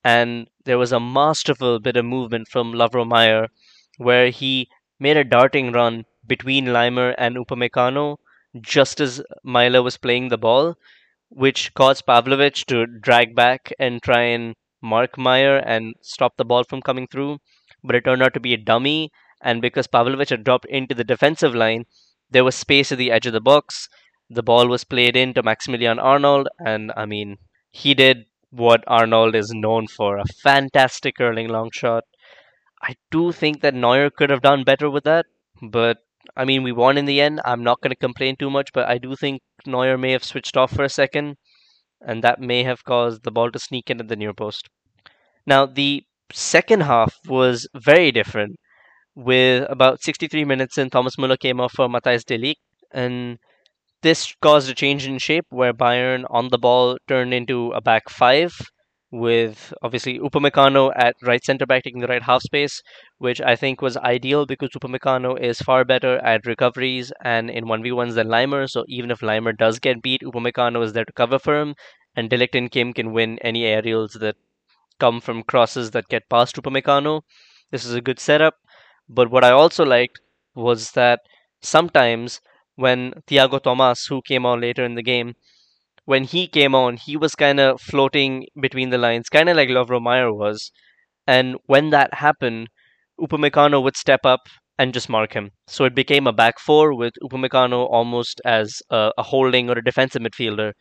And 0.04 0.48
there 0.66 0.78
was 0.78 0.92
a 0.92 1.00
masterful 1.00 1.80
bit 1.80 1.96
of 1.96 2.06
movement 2.06 2.48
from 2.50 2.74
Lovro 2.74 3.08
Majer, 3.08 3.48
where 3.98 4.30
he 4.30 4.68
made 5.00 5.18
a 5.18 5.24
darting 5.24 5.72
run 5.72 6.06
between 6.32 6.74
Laimer 6.76 7.14
and 7.18 7.36
Upamecano 7.36 8.18
just 8.60 9.00
as 9.00 9.22
Maehle 9.46 9.84
was 9.84 9.98
playing 9.98 10.28
the 10.30 10.38
ball, 10.38 10.76
which 11.30 11.74
caused 11.74 12.06
Pavlovic 12.06 12.66
to 12.66 12.86
drag 12.86 13.36
back 13.36 13.74
and 13.80 14.02
try 14.02 14.22
and 14.22 14.56
mark 14.82 15.18
Majer 15.18 15.62
and 15.66 15.96
stop 16.02 16.38
the 16.38 16.46
ball 16.46 16.64
from 16.64 16.82
coming 16.82 17.08
through. 17.08 17.40
But 17.84 17.96
it 17.96 18.06
turned 18.06 18.24
out 18.24 18.34
to 18.36 18.40
be 18.40 18.54
a 18.54 18.58
dummy, 18.58 19.12
and 19.42 19.62
because 19.62 19.88
Pavlovic 19.88 20.30
had 20.30 20.44
dropped 20.44 20.66
into 20.66 20.96
the 20.96 21.04
defensive 21.04 21.56
line, 21.56 21.86
there 22.30 22.44
was 22.44 22.56
space 22.56 22.92
at 22.92 22.98
the 22.98 23.12
edge 23.12 23.26
of 23.26 23.34
the 23.34 23.42
box. 23.42 23.90
The 24.30 24.44
ball 24.44 24.68
was 24.68 24.84
played 24.84 25.16
in 25.16 25.34
to 25.34 25.44
Maximilian 25.44 26.00
Arnold, 26.00 26.48
and 26.66 26.92
I 26.96 27.06
mean, 27.06 27.38
he 27.72 27.94
did 27.94 28.26
what 28.50 28.84
Arnold 28.88 29.36
is 29.36 29.52
known 29.54 29.88
for 29.88 30.18
a 30.18 30.26
fantastic 30.44 31.16
curling 31.16 31.50
long 31.50 31.72
shot. 31.72 32.04
I 32.82 32.96
do 33.10 33.32
think 33.32 33.62
that 33.62 33.74
Neuer 33.74 34.10
could 34.10 34.30
have 34.30 34.42
done 34.42 34.64
better 34.64 34.90
with 34.90 35.04
that, 35.06 35.26
but 35.62 35.98
I 36.36 36.46
mean, 36.46 36.64
we 36.64 36.72
won 36.72 36.98
in 36.98 37.06
the 37.06 37.22
end. 37.22 37.42
I'm 37.46 37.64
not 37.64 37.82
going 37.82 37.92
to 37.92 37.96
complain 37.96 38.36
too 38.36 38.50
much, 38.50 38.72
but 38.74 38.88
I 38.90 38.98
do 38.98 39.16
think 39.16 39.42
Neuer 39.66 39.98
may 39.98 40.12
have 40.12 40.24
switched 40.24 40.58
off 40.58 40.72
for 40.72 40.84
a 40.84 40.90
second, 40.90 41.38
and 42.02 42.24
that 42.24 42.40
may 42.40 42.64
have 42.64 42.84
caused 42.84 43.24
the 43.24 43.32
ball 43.32 43.52
to 43.52 43.60
sneak 43.60 43.90
in 43.90 44.00
at 44.00 44.08
the 44.08 44.16
near 44.16 44.34
post. 44.34 44.70
Now, 45.46 45.66
the 45.66 46.04
second 46.32 46.82
half 46.82 47.16
was 47.28 47.68
very 47.76 48.12
different. 48.12 48.58
With 49.16 49.70
about 49.70 50.02
63 50.02 50.46
minutes 50.46 50.78
in, 50.78 50.90
Thomas 50.90 51.18
Muller 51.18 51.38
came 51.38 51.60
off 51.62 51.74
for 51.74 51.88
Matthijs 51.88 52.26
de 52.26 52.38
Ligt, 52.38 52.62
and 52.92 53.40
this 54.04 54.36
caused 54.42 54.70
a 54.70 54.76
change 54.76 55.08
in 55.08 55.20
shape 55.20 55.46
where 55.50 55.74
Bayern 55.74 56.26
on 56.30 56.50
the 56.50 56.60
ball 56.60 56.98
turned 57.08 57.34
into 57.34 57.72
a 57.72 57.82
back 57.82 58.10
five 58.10 58.54
with 59.12 59.74
obviously 59.82 60.18
Upamecano 60.20 60.92
at 60.96 61.16
right 61.22 61.44
centre 61.44 61.66
back 61.66 61.84
taking 61.84 62.00
the 62.00 62.08
right 62.08 62.24
half 62.24 62.42
space, 62.42 62.82
which 63.18 63.42
I 63.42 63.56
think 63.56 63.82
was 63.82 63.98
ideal 63.98 64.46
because 64.46 64.70
Upamecano 64.70 65.40
is 65.40 65.60
far 65.60 65.84
better 65.84 66.18
at 66.20 66.46
recoveries 66.46 67.12
and 67.24 67.50
in 67.50 67.66
1v1s 67.66 68.16
than 68.16 68.28
Laimer. 68.28 68.70
So 68.70 68.86
even 68.88 69.12
if 69.12 69.20
Laimer 69.20 69.56
does 69.58 69.80
get 69.80 70.02
beat, 70.02 70.22
Upamecano 70.22 70.84
is 70.84 70.94
there 70.94 71.06
to 71.06 71.14
cover 71.14 71.40
for 71.40 71.60
him, 71.60 71.76
and 72.16 72.30
de 72.30 72.38
Ligt 72.38 72.58
and 72.58 72.72
Kim 72.72 72.94
can 72.94 73.12
win 73.12 73.38
any 73.42 73.66
aerials 73.66 74.14
that 74.14 74.38
come 75.00 75.20
from 75.20 75.44
crosses 75.44 75.92
that 75.92 76.08
get 76.08 76.30
past 76.30 76.56
Upamecano. 76.56 77.22
This 77.72 77.86
is 77.86 77.94
a 77.94 78.02
good 78.02 78.20
setup. 78.20 78.56
But 79.10 79.30
what 79.30 79.44
I 79.44 79.52
also 79.52 79.84
liked 79.84 80.22
was 80.56 80.92
that 80.92 81.22
sometimes 81.62 82.40
when 82.76 83.14
Tiago 83.28 83.60
Tomás, 83.60 84.08
who 84.08 84.22
came 84.22 84.46
on 84.46 84.62
later 84.62 84.86
in 84.86 84.96
the 84.96 85.04
game, 85.04 85.36
when 86.06 86.24
he 86.24 86.48
came 86.48 86.76
on, 86.76 86.98
he 86.98 87.16
was 87.18 87.36
kind 87.36 87.60
of 87.60 87.80
floating 87.82 88.46
between 88.60 88.90
the 88.90 88.98
lines, 88.98 89.30
kind 89.30 89.50
of 89.50 89.56
like 89.58 89.70
Lovro 89.70 90.02
Majer 90.02 90.36
was. 90.36 90.72
And 91.28 91.58
when 91.66 91.92
that 91.92 92.16
happened, 92.16 92.70
Upamecano 93.20 93.82
would 93.84 93.96
step 93.96 94.26
up 94.26 94.42
and 94.80 94.94
just 94.94 95.10
mark 95.10 95.34
him. 95.34 95.52
So 95.68 95.86
it 95.86 95.94
became 95.94 96.26
a 96.26 96.34
back 96.34 96.60
four 96.60 96.96
with 96.96 97.14
Upamecano 97.24 97.88
almost 97.90 98.42
as 98.46 98.82
a, 98.90 99.12
a 99.18 99.24
holding 99.24 99.70
or 99.70 99.78
a 99.78 99.84
defensive 99.84 100.22
midfielder. 100.22 100.72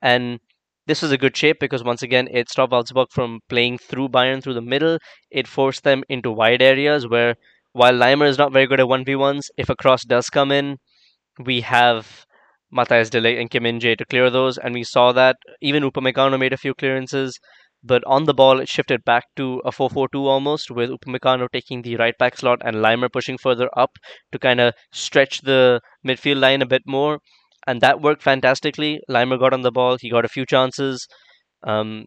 And 0.00 0.38
this 0.86 1.02
was 1.02 1.12
a 1.12 1.18
good 1.18 1.36
shape 1.36 1.58
because 1.60 1.82
once 1.84 2.02
again 2.02 2.28
it 2.30 2.48
stopped 2.48 2.72
Wolfsburg 2.72 3.10
from 3.10 3.40
playing 3.48 3.78
through 3.78 4.08
Bayern 4.08 4.42
through 4.42 4.54
the 4.54 4.60
middle. 4.60 4.98
It 5.30 5.48
forced 5.48 5.82
them 5.82 6.04
into 6.08 6.30
wide 6.30 6.62
areas 6.62 7.08
where 7.08 7.34
while 7.72 7.92
Laimer 7.92 8.28
is 8.28 8.38
not 8.38 8.52
very 8.52 8.66
good 8.66 8.80
at 8.80 8.86
1v1s, 8.86 9.46
if 9.56 9.68
a 9.68 9.76
cross 9.76 10.04
does 10.04 10.28
come 10.30 10.50
in, 10.50 10.76
we 11.44 11.60
have 11.62 12.26
Matthijs 12.72 13.10
de 13.10 13.20
Ligt 13.20 13.40
and 13.40 13.50
Kim 13.50 13.64
Min-jae 13.64 13.96
to 13.96 14.04
clear 14.04 14.30
those, 14.30 14.58
and 14.58 14.74
we 14.74 14.84
saw 14.84 15.12
that 15.12 15.36
even 15.60 15.82
Upamecano 15.82 16.38
made 16.38 16.52
a 16.52 16.56
few 16.56 16.74
clearances. 16.74 17.38
But 17.82 18.04
on 18.06 18.24
the 18.24 18.34
ball, 18.34 18.60
it 18.60 18.68
shifted 18.68 19.04
back 19.04 19.24
to 19.36 19.62
a 19.64 19.72
4 19.72 19.88
4 19.90 20.08
2 20.08 20.26
almost, 20.26 20.70
with 20.70 20.90
Upamecano 20.90 21.48
taking 21.50 21.82
the 21.82 21.96
right 21.96 22.16
back 22.18 22.36
slot 22.36 22.60
and 22.62 22.76
Laimer 22.76 23.10
pushing 23.10 23.38
further 23.38 23.70
up 23.76 23.92
to 24.32 24.38
kind 24.38 24.60
of 24.60 24.74
stretch 24.92 25.40
the 25.40 25.80
midfield 26.06 26.40
line 26.40 26.62
a 26.62 26.66
bit 26.66 26.82
more. 26.86 27.20
And 27.66 27.80
that 27.80 28.00
worked 28.00 28.22
fantastically. 28.22 29.00
Laimer 29.08 29.38
got 29.38 29.54
on 29.54 29.62
the 29.62 29.72
ball, 29.72 29.96
he 29.98 30.10
got 30.10 30.24
a 30.24 30.28
few 30.28 30.44
chances. 30.44 31.08
Um, 31.62 32.04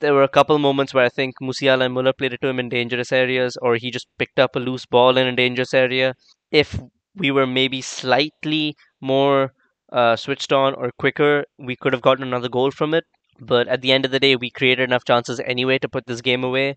there 0.00 0.14
were 0.14 0.22
a 0.22 0.28
couple 0.28 0.58
moments 0.58 0.94
where 0.94 1.04
I 1.04 1.08
think 1.08 1.34
Musiala 1.42 1.84
and 1.84 1.94
Muller 1.94 2.12
played 2.12 2.32
it 2.32 2.40
to 2.42 2.48
him 2.48 2.58
in 2.58 2.68
dangerous 2.68 3.12
areas, 3.12 3.56
or 3.62 3.76
he 3.76 3.90
just 3.90 4.08
picked 4.18 4.38
up 4.38 4.56
a 4.56 4.60
loose 4.60 4.86
ball 4.86 5.16
in 5.16 5.26
a 5.26 5.36
dangerous 5.36 5.74
area. 5.74 6.14
If 6.50 6.80
we 7.14 7.30
were 7.30 7.46
maybe 7.46 7.80
slightly 7.82 8.74
more 9.00 9.52
uh, 9.92 10.16
switched 10.16 10.52
on 10.52 10.74
or 10.74 10.90
quicker, 10.98 11.44
we 11.58 11.76
could 11.76 11.92
have 11.92 12.02
gotten 12.02 12.24
another 12.24 12.48
goal 12.48 12.70
from 12.70 12.94
it. 12.94 13.04
But 13.40 13.68
at 13.68 13.82
the 13.82 13.92
end 13.92 14.04
of 14.04 14.10
the 14.10 14.20
day, 14.20 14.36
we 14.36 14.50
created 14.50 14.84
enough 14.84 15.04
chances 15.04 15.40
anyway 15.40 15.78
to 15.78 15.88
put 15.88 16.06
this 16.06 16.20
game 16.20 16.44
away. 16.44 16.76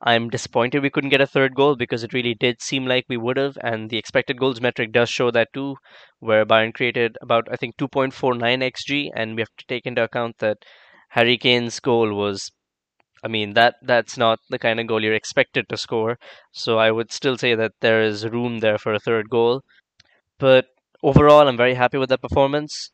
I'm 0.00 0.30
disappointed 0.30 0.82
we 0.82 0.88
couldn't 0.88 1.10
get 1.10 1.20
a 1.20 1.26
third 1.26 1.54
goal 1.54 1.76
because 1.76 2.02
it 2.02 2.14
really 2.14 2.34
did 2.34 2.62
seem 2.62 2.86
like 2.86 3.04
we 3.08 3.18
would 3.18 3.36
have, 3.36 3.58
and 3.62 3.90
the 3.90 3.98
expected 3.98 4.38
goals 4.38 4.58
metric 4.60 4.92
does 4.92 5.10
show 5.10 5.30
that 5.32 5.52
too, 5.52 5.76
where 6.18 6.46
Bayern 6.46 6.72
created 6.72 7.18
about 7.20 7.46
I 7.52 7.56
think 7.56 7.76
2.49 7.76 8.62
xg, 8.62 9.10
and 9.14 9.36
we 9.36 9.42
have 9.42 9.54
to 9.58 9.66
take 9.66 9.84
into 9.84 10.02
account 10.02 10.38
that 10.38 10.64
Harry 11.10 11.36
Kane's 11.36 11.78
goal 11.80 12.14
was, 12.14 12.50
I 13.22 13.28
mean 13.28 13.54
that 13.54 13.76
that's 13.82 14.16
not 14.16 14.40
the 14.50 14.58
kind 14.58 14.80
of 14.80 14.86
goal 14.86 15.02
you're 15.02 15.14
expected 15.14 15.68
to 15.68 15.76
score. 15.76 16.18
So 16.52 16.78
I 16.78 16.90
would 16.90 17.12
still 17.12 17.36
say 17.36 17.54
that 17.54 17.72
there 17.80 18.02
is 18.02 18.26
room 18.26 18.60
there 18.60 18.78
for 18.78 18.94
a 18.94 19.00
third 19.00 19.28
goal, 19.28 19.62
but 20.38 20.66
overall 21.06 21.48
I'm 21.48 21.56
very 21.56 21.74
happy 21.74 21.98
with 21.98 22.10
that 22.10 22.22
performance. 22.22 22.90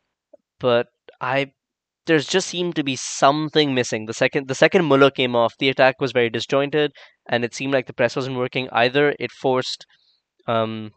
But 0.59 0.87
I 1.21 1.53
there's 2.07 2.27
just 2.27 2.47
seemed 2.49 2.75
to 2.77 2.83
be 2.83 2.95
something 2.97 3.73
missing. 3.75 4.05
The 4.07 4.13
second 4.13 4.47
the 4.49 4.55
second 4.55 4.85
Muller 4.85 5.11
came 5.11 5.35
off, 5.35 5.57
the 5.59 5.69
attack 5.69 6.01
was 6.01 6.13
very 6.13 6.29
disjointed, 6.29 6.93
and 7.27 7.45
it 7.45 7.55
seemed 7.55 7.73
like 7.73 7.87
the 7.87 7.93
press 8.01 8.15
wasn't 8.15 8.37
working 8.37 8.69
either. 8.71 9.15
It 9.19 9.31
forced 9.31 9.85
um, 10.47 10.91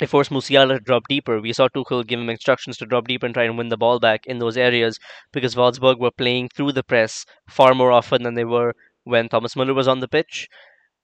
it 0.00 0.08
forced 0.08 0.30
Musiala 0.32 0.76
to 0.76 0.80
drop 0.80 1.04
deeper. 1.08 1.40
We 1.40 1.52
saw 1.52 1.68
Tuchel 1.68 2.04
give 2.04 2.18
him 2.18 2.28
instructions 2.30 2.76
to 2.78 2.86
drop 2.86 3.06
deeper 3.06 3.26
and 3.26 3.34
try 3.34 3.44
and 3.44 3.56
win 3.56 3.68
the 3.68 3.76
ball 3.76 4.00
back 4.00 4.26
in 4.26 4.38
those 4.38 4.56
areas 4.56 4.98
because 5.32 5.54
Wolfsburg 5.54 6.00
were 6.00 6.10
playing 6.10 6.48
through 6.48 6.72
the 6.72 6.82
press 6.82 7.24
far 7.48 7.74
more 7.74 7.92
often 7.92 8.24
than 8.24 8.34
they 8.34 8.44
were 8.44 8.74
when 9.04 9.28
Thomas 9.28 9.54
Muller 9.54 9.74
was 9.74 9.86
on 9.88 10.00
the 10.00 10.08
pitch. 10.08 10.48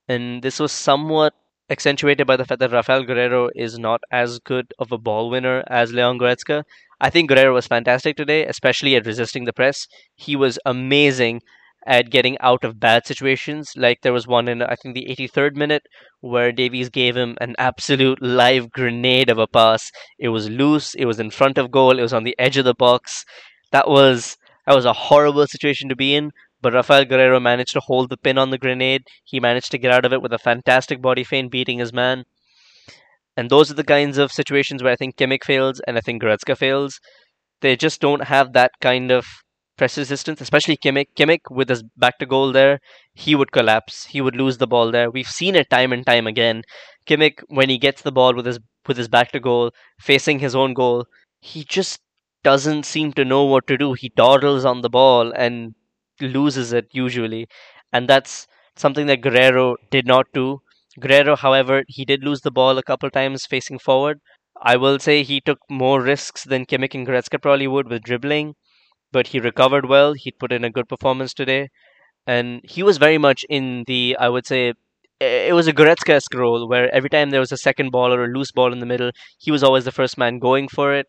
And 0.09 0.43
this 0.43 0.61
was 0.61 0.73
somewhat 0.73 1.35
accentuated 1.71 2.27
by 2.27 2.37
the 2.37 2.45
fact 2.45 2.61
that 2.61 2.73
Rafael 2.73 3.05
Guerreiro 3.05 3.49
is 3.55 3.79
not 3.79 4.01
as 4.11 4.39
good 4.39 4.73
of 4.79 4.93
a 4.93 4.99
ball 4.99 5.31
winner 5.31 5.65
as 5.69 5.93
Leon 5.93 6.19
Goretzka. 6.19 6.65
I 7.01 7.11
think 7.11 7.29
Guerrero 7.29 7.55
was 7.55 7.67
fantastic 7.67 8.17
today, 8.17 8.47
especially 8.47 8.97
at 8.97 9.07
resisting 9.07 9.45
the 9.45 9.53
press. 9.53 9.87
He 10.15 10.37
was 10.37 10.59
amazing 10.65 11.41
at 11.87 12.11
getting 12.11 12.39
out 12.41 12.65
of 12.65 12.81
bad 12.81 13.07
situations. 13.07 13.73
Like 13.77 14.01
there 14.03 14.13
was 14.13 14.27
one 14.27 14.49
in 14.49 14.63
I 14.63 14.75
think 14.77 14.95
the 14.95 15.07
83rd 15.11 15.57
minute 15.57 15.83
where 16.21 16.53
Davies 16.53 16.89
gave 16.89 17.17
him 17.17 17.37
an 17.41 17.55
absolute 17.59 18.23
live 18.23 18.71
grenade 18.71 19.29
of 19.31 19.39
a 19.39 19.47
pass. 19.47 19.91
It 20.19 20.29
was 20.29 20.49
loose, 20.49 20.95
it 20.95 21.05
was 21.05 21.21
in 21.21 21.31
front 21.31 21.59
of 21.59 21.71
goal, 21.71 21.99
it 21.99 22.03
was 22.03 22.15
on 22.15 22.25
the 22.25 22.37
edge 22.39 22.57
of 22.57 22.65
the 22.65 22.75
box. 22.75 23.25
That 23.73 23.89
was 23.89 24.37
that 24.67 24.75
was 24.75 24.87
a 24.87 24.95
horrible 24.95 25.47
situation 25.47 25.91
to 25.91 25.97
be 25.97 26.15
in, 26.15 26.31
but 26.65 26.73
Rafael 26.73 27.05
Guerreiro 27.05 27.43
managed 27.43 27.75
to 27.75 27.81
hold 27.81 28.09
the 28.09 28.17
pin 28.17 28.39
on 28.39 28.49
the 28.49 28.57
grenade. 28.57 29.03
He 29.23 29.39
managed 29.39 29.71
to 29.73 29.79
get 29.79 29.93
out 29.93 30.07
of 30.07 30.15
it 30.15 30.23
with 30.23 30.33
a 30.33 30.39
fantastic 30.39 31.03
body 31.03 31.23
feint 31.23 31.53
beating 31.53 31.79
his 31.79 31.93
man. 31.93 32.25
And 33.37 33.51
those 33.51 33.71
are 33.71 33.75
the 33.75 33.85
kinds 33.85 34.17
of 34.17 34.33
situations 34.33 34.83
where 34.83 34.95
I 34.95 34.97
think 34.97 35.17
Kimmich 35.17 35.45
fails 35.45 35.81
and 35.81 35.99
I 35.99 36.01
think 36.01 36.23
Goretzka 36.23 36.57
fails. 36.57 37.01
They 37.61 37.77
just 37.77 38.01
don't 38.01 38.25
have 38.25 38.55
that 38.55 38.71
kind 38.81 39.11
of 39.11 39.27
press 39.77 39.99
resistance, 39.99 40.41
especially 40.41 40.79
Kimmich. 40.79 41.09
Kimmich 41.19 41.51
with 41.51 41.69
his 41.69 41.83
back 41.99 42.19
to 42.21 42.25
goal 42.25 42.51
there, 42.51 42.79
he 43.13 43.35
would 43.35 43.53
collapse. 43.53 44.07
He 44.07 44.23
would 44.23 44.35
lose 44.35 44.57
the 44.57 44.67
ball 44.67 44.91
there. 44.91 45.11
We've 45.11 45.29
seen 45.29 45.57
it 45.57 45.69
time 45.69 45.93
and 45.93 46.07
time 46.07 46.27
again. 46.27 46.63
Kimmich, 47.07 47.41
when 47.49 47.69
he 47.69 47.77
gets 47.77 48.01
the 48.01 48.13
ball 48.13 48.35
with 48.35 48.47
his 48.47 48.59
with 48.89 48.97
his 48.97 49.09
back 49.09 49.33
to 49.33 49.41
goal, 49.41 49.71
facing 50.01 50.39
his 50.39 50.55
own 50.55 50.73
goal, 50.73 51.05
he 51.41 51.63
just 51.63 52.01
doesn't 52.43 52.85
seem 52.85 53.13
to 53.13 53.25
know 53.25 53.45
what 53.45 53.67
to 53.67 53.77
do. 53.77 53.93
He 53.93 54.11
dawdles 54.17 54.65
on 54.65 54.81
the 54.81 54.89
ball 54.89 55.31
and 55.33 55.75
loses 56.21 56.73
it 56.73 56.87
usually, 56.93 57.49
and 57.93 58.09
that's 58.09 58.47
something 58.77 59.07
that 59.07 59.21
Guerreiro 59.23 59.77
did 59.91 60.07
not 60.07 60.27
do. 60.33 60.61
Guerreiro, 61.01 61.37
however, 61.39 61.85
he 61.89 62.05
did 62.05 62.25
lose 62.25 62.41
the 62.43 62.51
ball 62.51 62.79
a 62.79 62.83
couple 62.83 63.11
times 63.11 63.47
facing 63.47 63.79
forward. 63.79 64.21
I 64.63 64.77
will 64.77 64.99
say 64.99 65.23
he 65.23 65.41
took 65.41 65.59
more 65.71 66.01
risks 66.03 66.45
than 66.45 66.67
Kimmich 66.67 66.95
and 66.95 67.07
Goretzka 67.07 67.41
probably 67.41 67.67
would 67.67 67.89
with 67.89 68.03
dribbling, 68.03 68.55
but 69.13 69.29
he 69.29 69.41
recovered 69.41 69.87
well. 69.89 70.15
He 70.15 70.33
put 70.33 70.53
in 70.53 70.65
a 70.65 70.71
good 70.71 70.89
performance 70.89 71.35
today, 71.35 71.71
and 72.27 72.61
he 72.65 72.83
was 72.83 72.99
very 72.99 73.19
much 73.19 73.45
in 73.49 73.85
the 73.87 74.17
I 74.21 74.29
would 74.29 74.47
say 74.47 74.75
it 75.21 75.55
was 75.55 75.67
a 75.69 75.73
Goretzka-esque 75.73 76.35
role 76.35 76.69
where 76.69 76.95
every 76.95 77.09
time 77.11 77.31
there 77.31 77.41
was 77.41 77.53
a 77.53 77.57
second 77.57 77.91
ball 77.91 78.13
or 78.13 78.25
a 78.25 78.29
loose 78.29 78.53
ball 78.53 78.73
in 78.73 78.81
the 78.81 78.87
middle, 78.87 79.11
he 79.39 79.51
was 79.51 79.63
always 79.65 79.85
the 79.85 79.93
first 79.93 80.19
man 80.19 80.39
going 80.39 80.69
for 80.69 80.95
it. 80.95 81.07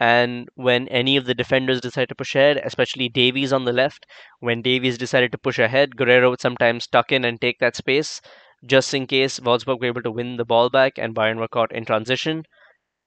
And 0.00 0.48
when 0.54 0.86
any 0.88 1.16
of 1.16 1.26
the 1.26 1.34
defenders 1.34 1.80
decided 1.80 2.08
to 2.10 2.14
push 2.14 2.34
ahead, 2.34 2.60
especially 2.64 3.08
Davies 3.08 3.52
on 3.52 3.64
the 3.64 3.72
left, 3.72 4.06
when 4.40 4.62
Davies 4.62 4.96
decided 4.96 5.32
to 5.32 5.38
push 5.38 5.58
ahead, 5.58 5.96
Guerreiro 5.96 6.30
would 6.30 6.40
sometimes 6.40 6.86
tuck 6.86 7.10
in 7.10 7.24
and 7.24 7.40
take 7.40 7.58
that 7.58 7.76
space 7.76 8.20
just 8.64 8.94
in 8.94 9.06
case 9.06 9.40
Wolfsburg 9.40 9.80
were 9.80 9.86
able 9.86 10.02
to 10.02 10.10
win 10.10 10.36
the 10.36 10.44
ball 10.44 10.70
back 10.70 10.98
and 10.98 11.14
Bayern 11.14 11.38
were 11.38 11.48
caught 11.48 11.72
in 11.72 11.84
transition. 11.84 12.44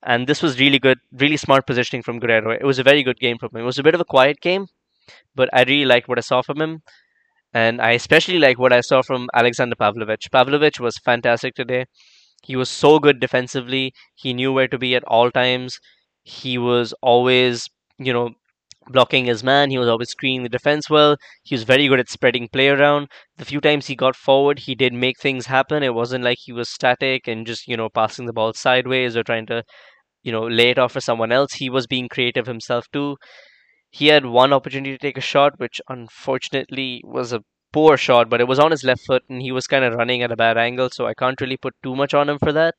And 0.03 0.27
this 0.27 0.41
was 0.41 0.60
really 0.60 0.79
good, 0.79 1.00
really 1.12 1.38
smart 1.38 1.67
positioning 1.67 2.03
from 2.03 2.19
Guerreiro. 2.19 2.55
It 2.60 2.65
was 2.65 2.79
a 2.79 2.83
very 2.83 3.03
good 3.03 3.19
game 3.19 3.38
from 3.38 3.50
him. 3.53 3.62
It 3.62 3.65
was 3.65 3.79
a 3.79 3.83
bit 3.83 3.95
of 3.95 4.01
a 4.01 4.05
quiet 4.05 4.41
game, 4.41 4.67
but 5.36 5.50
I 5.53 5.63
really 5.63 5.86
liked 5.86 6.07
what 6.07 6.17
I 6.17 6.21
saw 6.21 6.41
from 6.41 6.62
him. 6.62 6.81
And 7.53 7.81
I 7.81 7.91
especially 7.91 8.39
like 8.39 8.57
what 8.60 8.74
I 8.74 8.81
saw 8.81 9.01
from 9.01 9.29
Aleksandar 9.36 9.75
Pavlovic. 9.75 10.29
Pavlovic 10.29 10.79
was 10.79 10.98
fantastic 10.98 11.53
today. 11.55 11.86
He 12.43 12.55
was 12.55 12.69
so 12.69 13.00
good 13.00 13.19
defensively. 13.19 13.93
He 14.15 14.33
knew 14.33 14.51
where 14.53 14.67
to 14.67 14.77
be 14.77 14.95
at 14.95 15.03
all 15.05 15.31
times. 15.31 15.79
He 16.24 16.58
was 16.58 16.94
always, 17.01 17.70
you 17.98 18.13
know, 18.13 18.32
blocking 18.90 19.25
his 19.25 19.44
man. 19.44 19.72
He 19.72 19.78
was 19.78 19.88
always 19.90 20.10
screening 20.10 20.44
the 20.44 20.50
defense 20.50 20.90
well. 20.90 21.18
He 21.44 21.56
was 21.56 21.63
very 21.63 21.88
good 21.88 22.00
at 22.00 22.10
spreading 22.10 22.48
play 22.50 22.70
around. 22.70 23.10
The 23.38 23.46
few 23.46 23.62
times 23.62 23.88
he 23.88 23.96
got 23.96 24.16
forward, 24.16 24.60
he 24.60 24.75
did 24.75 24.94
make 24.94 25.20
things 25.20 25.48
happen. 25.48 25.84
It 25.84 25.94
wasn't 25.94 26.24
like 26.24 26.40
he 26.42 26.54
was 26.54 26.70
static 26.70 27.28
and 27.28 27.46
just, 27.48 27.68
you 27.68 27.78
know, 27.78 27.90
passing 27.90 28.25
the 28.25 28.34
ball 28.34 28.54
sideways 28.54 29.16
or 29.18 29.24
trying 29.24 29.46
to, 29.48 29.63
you 30.24 30.32
know, 30.32 30.48
lay 30.48 30.72
it 30.72 30.80
off 30.80 30.94
for 30.94 31.01
someone 31.01 31.32
else. 31.32 31.54
He 31.54 31.70
was 31.70 31.88
being 31.88 32.10
creative 32.10 32.48
himself 32.48 32.88
too. 32.94 33.18
He 33.92 34.08
had 34.08 34.25
one 34.25 34.54
opportunity 34.54 34.92
to 34.92 34.98
take 34.98 35.18
a 35.18 35.22
shot, 35.22 35.60
which 35.60 35.80
unfortunately 35.88 37.01
was 37.06 37.32
a 37.32 37.44
poor 37.72 37.96
shot, 37.98 38.30
but 38.30 38.42
it 38.42 38.48
was 38.48 38.60
on 38.60 38.72
his 38.72 38.84
left 38.84 39.06
foot 39.06 39.24
and 39.30 39.42
he 39.42 39.51
was 39.54 39.68
kind 39.68 39.86
of 39.86 39.94
running 39.94 40.24
at 40.24 40.32
a 40.32 40.36
bad 40.36 40.58
angle, 40.58 40.90
so 40.90 41.06
I 41.08 41.13
can't 41.13 41.40
really 41.40 41.58
put 41.58 41.75
too 41.84 41.96
much 41.96 42.13
on 42.13 42.28
him 42.30 42.40
for 42.40 42.51
that. 42.51 42.75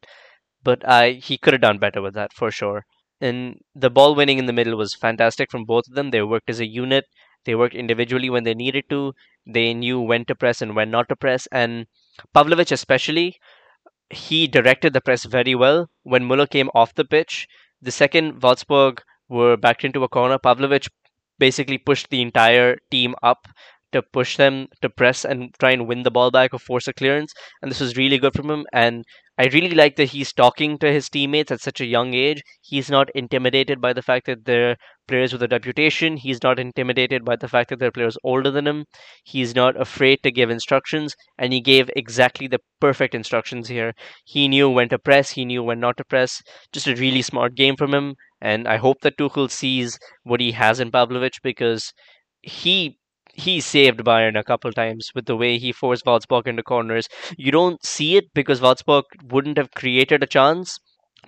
But 0.62 0.86
I 0.88 1.12
he 1.12 1.38
could 1.38 1.54
have 1.54 1.62
done 1.62 1.78
better 1.78 2.02
with 2.02 2.14
that 2.14 2.32
for 2.32 2.50
sure. 2.50 2.84
And 3.22 3.60
the 3.74 3.88
ball 3.88 4.14
winning 4.14 4.38
in 4.38 4.44
the 4.46 4.52
middle 4.52 4.76
was 4.76 4.94
fantastic 4.94 5.50
from 5.50 5.64
both 5.64 5.84
of 5.88 5.94
them. 5.94 6.10
They 6.10 6.22
worked 6.22 6.50
as 6.50 6.60
a 6.60 6.66
unit. 6.66 7.06
They 7.46 7.54
worked 7.54 7.74
individually 7.74 8.28
when 8.28 8.44
they 8.44 8.54
needed 8.54 8.84
to. 8.90 9.14
They 9.46 9.72
knew 9.72 10.00
when 10.00 10.26
to 10.26 10.34
press 10.34 10.60
and 10.60 10.76
when 10.76 10.90
not 10.90 11.08
to 11.08 11.16
press. 11.16 11.48
And 11.50 11.86
Pavlovic, 12.34 12.70
especially, 12.72 13.38
he 14.10 14.46
directed 14.46 14.92
the 14.92 15.00
press 15.00 15.24
very 15.24 15.54
well. 15.54 15.88
When 16.02 16.24
Muller 16.24 16.46
came 16.46 16.70
off 16.74 16.94
the 16.94 17.04
pitch, 17.04 17.48
the 17.80 17.90
second 17.90 18.40
Wolfsburg 18.42 19.00
were 19.28 19.56
backed 19.56 19.84
into 19.84 20.04
a 20.04 20.08
corner, 20.08 20.38
Pavlovic 20.38 20.88
basically 21.38 21.78
pushed 21.78 22.10
the 22.10 22.22
entire 22.22 22.78
team 22.90 23.14
up 23.22 23.48
to 23.92 24.02
push 24.02 24.36
them 24.36 24.68
to 24.80 24.90
press 24.90 25.24
and 25.24 25.54
try 25.58 25.70
and 25.70 25.86
win 25.86 26.02
the 26.02 26.10
ball 26.10 26.30
back 26.30 26.52
or 26.52 26.58
force 26.58 26.88
a 26.88 26.92
clearance. 26.92 27.32
And 27.60 27.70
this 27.70 27.80
was 27.80 27.96
really 27.96 28.18
good 28.18 28.34
from 28.34 28.50
him. 28.50 28.66
And 28.72 29.04
I 29.38 29.46
really 29.46 29.74
like 29.74 29.96
that 29.96 30.10
he's 30.10 30.32
talking 30.32 30.78
to 30.78 30.92
his 30.92 31.08
teammates 31.08 31.50
at 31.50 31.60
such 31.60 31.80
a 31.80 31.86
young 31.86 32.12
age. 32.12 32.42
He's 32.60 32.90
not 32.90 33.08
intimidated 33.14 33.80
by 33.80 33.92
the 33.92 34.02
fact 34.02 34.26
that 34.26 34.44
they're 34.44 34.76
players 35.08 35.32
with 35.32 35.42
a 35.42 35.48
reputation. 35.48 36.16
He's 36.16 36.42
not 36.42 36.58
intimidated 36.58 37.24
by 37.24 37.36
the 37.36 37.48
fact 37.48 37.70
that 37.70 37.78
they're 37.78 37.90
players 37.90 38.16
older 38.22 38.50
than 38.50 38.66
him. 38.66 38.84
He's 39.24 39.54
not 39.54 39.80
afraid 39.80 40.22
to 40.22 40.30
give 40.30 40.50
instructions, 40.50 41.14
and 41.38 41.52
he 41.52 41.60
gave 41.60 41.90
exactly 41.96 42.46
the 42.46 42.60
perfect 42.80 43.14
instructions 43.14 43.68
here. 43.68 43.94
He 44.24 44.48
knew 44.48 44.68
when 44.68 44.88
to 44.90 44.98
press, 44.98 45.30
he 45.30 45.44
knew 45.44 45.62
when 45.62 45.80
not 45.80 45.96
to 45.96 46.04
press. 46.04 46.42
Just 46.72 46.86
a 46.86 46.94
really 46.94 47.22
smart 47.22 47.54
game 47.54 47.76
from 47.76 47.94
him, 47.94 48.14
and 48.40 48.68
I 48.68 48.76
hope 48.76 49.00
that 49.02 49.16
Tuchel 49.16 49.50
sees 49.50 49.98
what 50.24 50.40
he 50.40 50.52
has 50.52 50.78
in 50.78 50.90
Pavlovic 50.90 51.42
because 51.42 51.92
he 52.42 52.98
he 53.34 53.60
saved 53.60 54.00
Bayern 54.00 54.38
a 54.38 54.44
couple 54.44 54.72
times 54.72 55.10
with 55.14 55.26
the 55.26 55.36
way 55.36 55.58
he 55.58 55.72
forced 55.72 56.04
Wolfsburg 56.04 56.46
into 56.46 56.62
corners. 56.62 57.08
You 57.36 57.50
don't 57.50 57.84
see 57.84 58.16
it 58.16 58.32
because 58.34 58.60
Wolfsburg 58.60 59.04
wouldn't 59.24 59.58
have 59.58 59.72
created 59.72 60.22
a 60.22 60.26
chance 60.26 60.78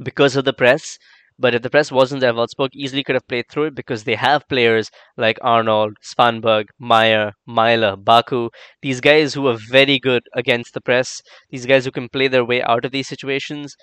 because 0.02 0.36
of 0.36 0.44
the 0.44 0.52
press. 0.52 0.98
But 1.38 1.54
if 1.54 1.62
the 1.62 1.70
press 1.70 1.90
wasn't 1.90 2.20
there, 2.20 2.32
Wolfsburg 2.32 2.70
easily 2.74 3.02
could 3.02 3.16
have 3.16 3.26
played 3.26 3.46
through 3.50 3.64
it 3.64 3.74
because 3.74 4.04
they 4.04 4.14
have 4.14 4.48
players 4.48 4.90
like 5.16 5.38
Arnold, 5.42 5.96
Svanberg, 6.02 6.66
Majer, 6.80 7.32
Maehle, 7.48 7.96
Baku. 8.04 8.50
These 8.82 9.00
guys 9.00 9.34
who 9.34 9.48
are 9.48 9.58
very 9.70 9.98
good 9.98 10.22
against 10.34 10.74
the 10.74 10.80
press. 10.80 11.20
These 11.50 11.66
guys 11.66 11.84
who 11.84 11.90
can 11.90 12.08
play 12.08 12.28
their 12.28 12.44
way 12.44 12.62
out 12.62 12.84
of 12.84 12.92
these 12.92 13.08
situations. 13.08 13.76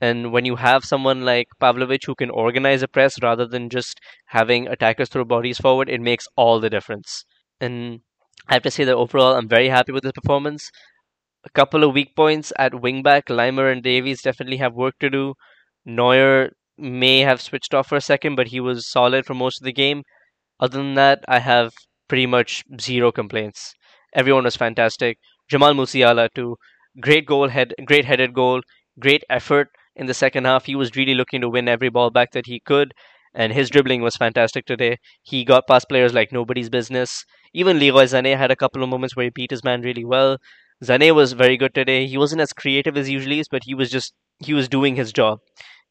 And 0.00 0.32
when 0.32 0.44
you 0.44 0.56
have 0.56 0.84
someone 0.84 1.24
like 1.24 1.48
Pavlovic 1.60 2.06
who 2.06 2.14
can 2.14 2.30
organize 2.30 2.82
a 2.82 2.88
press 2.88 3.22
rather 3.22 3.46
than 3.46 3.70
just 3.70 4.00
having 4.26 4.66
attackers 4.66 5.08
throw 5.08 5.24
bodies 5.24 5.58
forward, 5.58 5.88
it 5.88 6.00
makes 6.00 6.26
all 6.36 6.58
the 6.58 6.70
difference. 6.70 7.24
And 7.60 8.00
I 8.48 8.54
have 8.54 8.62
to 8.62 8.70
say 8.70 8.84
that 8.84 8.94
overall, 8.94 9.34
I'm 9.34 9.48
very 9.48 9.68
happy 9.68 9.92
with 9.92 10.04
his 10.04 10.12
performance. 10.12 10.70
A 11.44 11.50
couple 11.50 11.84
of 11.84 11.94
weak 11.94 12.14
points 12.16 12.52
at 12.58 12.72
wingback. 12.72 13.24
Laimer 13.30 13.70
and 13.72 13.82
Davies 13.82 14.22
definitely 14.22 14.58
have 14.58 14.74
work 14.74 14.98
to 15.00 15.10
do. 15.10 15.34
Neuer 15.84 16.50
may 16.78 17.20
have 17.20 17.40
switched 17.42 17.74
off 17.74 17.88
for 17.88 17.96
a 17.96 18.00
second, 18.02 18.36
but 18.36 18.48
he 18.48 18.60
was 18.60 18.88
solid 18.90 19.26
for 19.26 19.34
most 19.34 19.60
of 19.60 19.64
the 19.64 19.72
game. 19.72 20.02
Other 20.60 20.78
than 20.78 20.94
that, 20.94 21.24
I 21.28 21.38
have 21.40 21.72
pretty 22.08 22.26
much 22.26 22.64
zero 22.80 23.12
complaints. 23.12 23.74
Everyone 24.14 24.44
was 24.44 24.56
fantastic. 24.56 25.18
Jamal 25.48 25.74
Musiala 25.74 26.28
too. 26.34 26.56
Great 27.00 27.26
goal 27.26 27.48
head, 27.48 27.74
great 27.86 28.04
headed 28.04 28.34
goal, 28.34 28.60
great 28.98 29.24
effort 29.30 29.68
in 29.94 30.06
the 30.06 30.14
second 30.14 30.44
half. 30.44 30.66
He 30.66 30.76
was 30.76 30.96
really 30.96 31.14
looking 31.14 31.40
to 31.42 31.48
win 31.48 31.68
every 31.68 31.88
ball 31.90 32.10
back 32.10 32.32
that 32.32 32.46
he 32.46 32.60
could, 32.60 32.92
and 33.36 33.52
his 33.52 33.70
dribbling 33.70 34.02
was 34.02 34.16
fantastic 34.16 34.66
today. 34.66 34.98
He 35.22 35.44
got 35.44 35.68
past 35.68 35.88
players 35.88 36.14
like 36.14 36.32
nobody's 36.32 36.70
business. 36.70 37.24
Even 37.54 37.78
Leroy 37.78 38.04
Sané 38.04 38.36
had 38.36 38.50
a 38.50 38.56
couple 38.56 38.82
of 38.82 38.88
moments 38.88 39.14
where 39.16 39.24
he 39.24 39.30
beat 39.30 39.52
his 39.52 39.64
man 39.64 39.82
really 39.82 40.04
well. 40.04 40.38
Sané 40.84 41.14
was 41.14 41.32
very 41.34 41.56
good 41.56 41.74
today. 41.74 42.06
He 42.06 42.18
wasn't 42.18 42.40
as 42.42 42.52
creative 42.52 42.96
as 42.96 43.08
usually 43.10 43.40
is, 43.40 43.48
but 43.48 43.64
he 43.64 43.74
was 43.74 43.90
just 43.90 44.14
he 44.40 44.54
was 44.54 44.68
doing 44.68 44.96
his 44.96 45.12
job. 45.12 45.38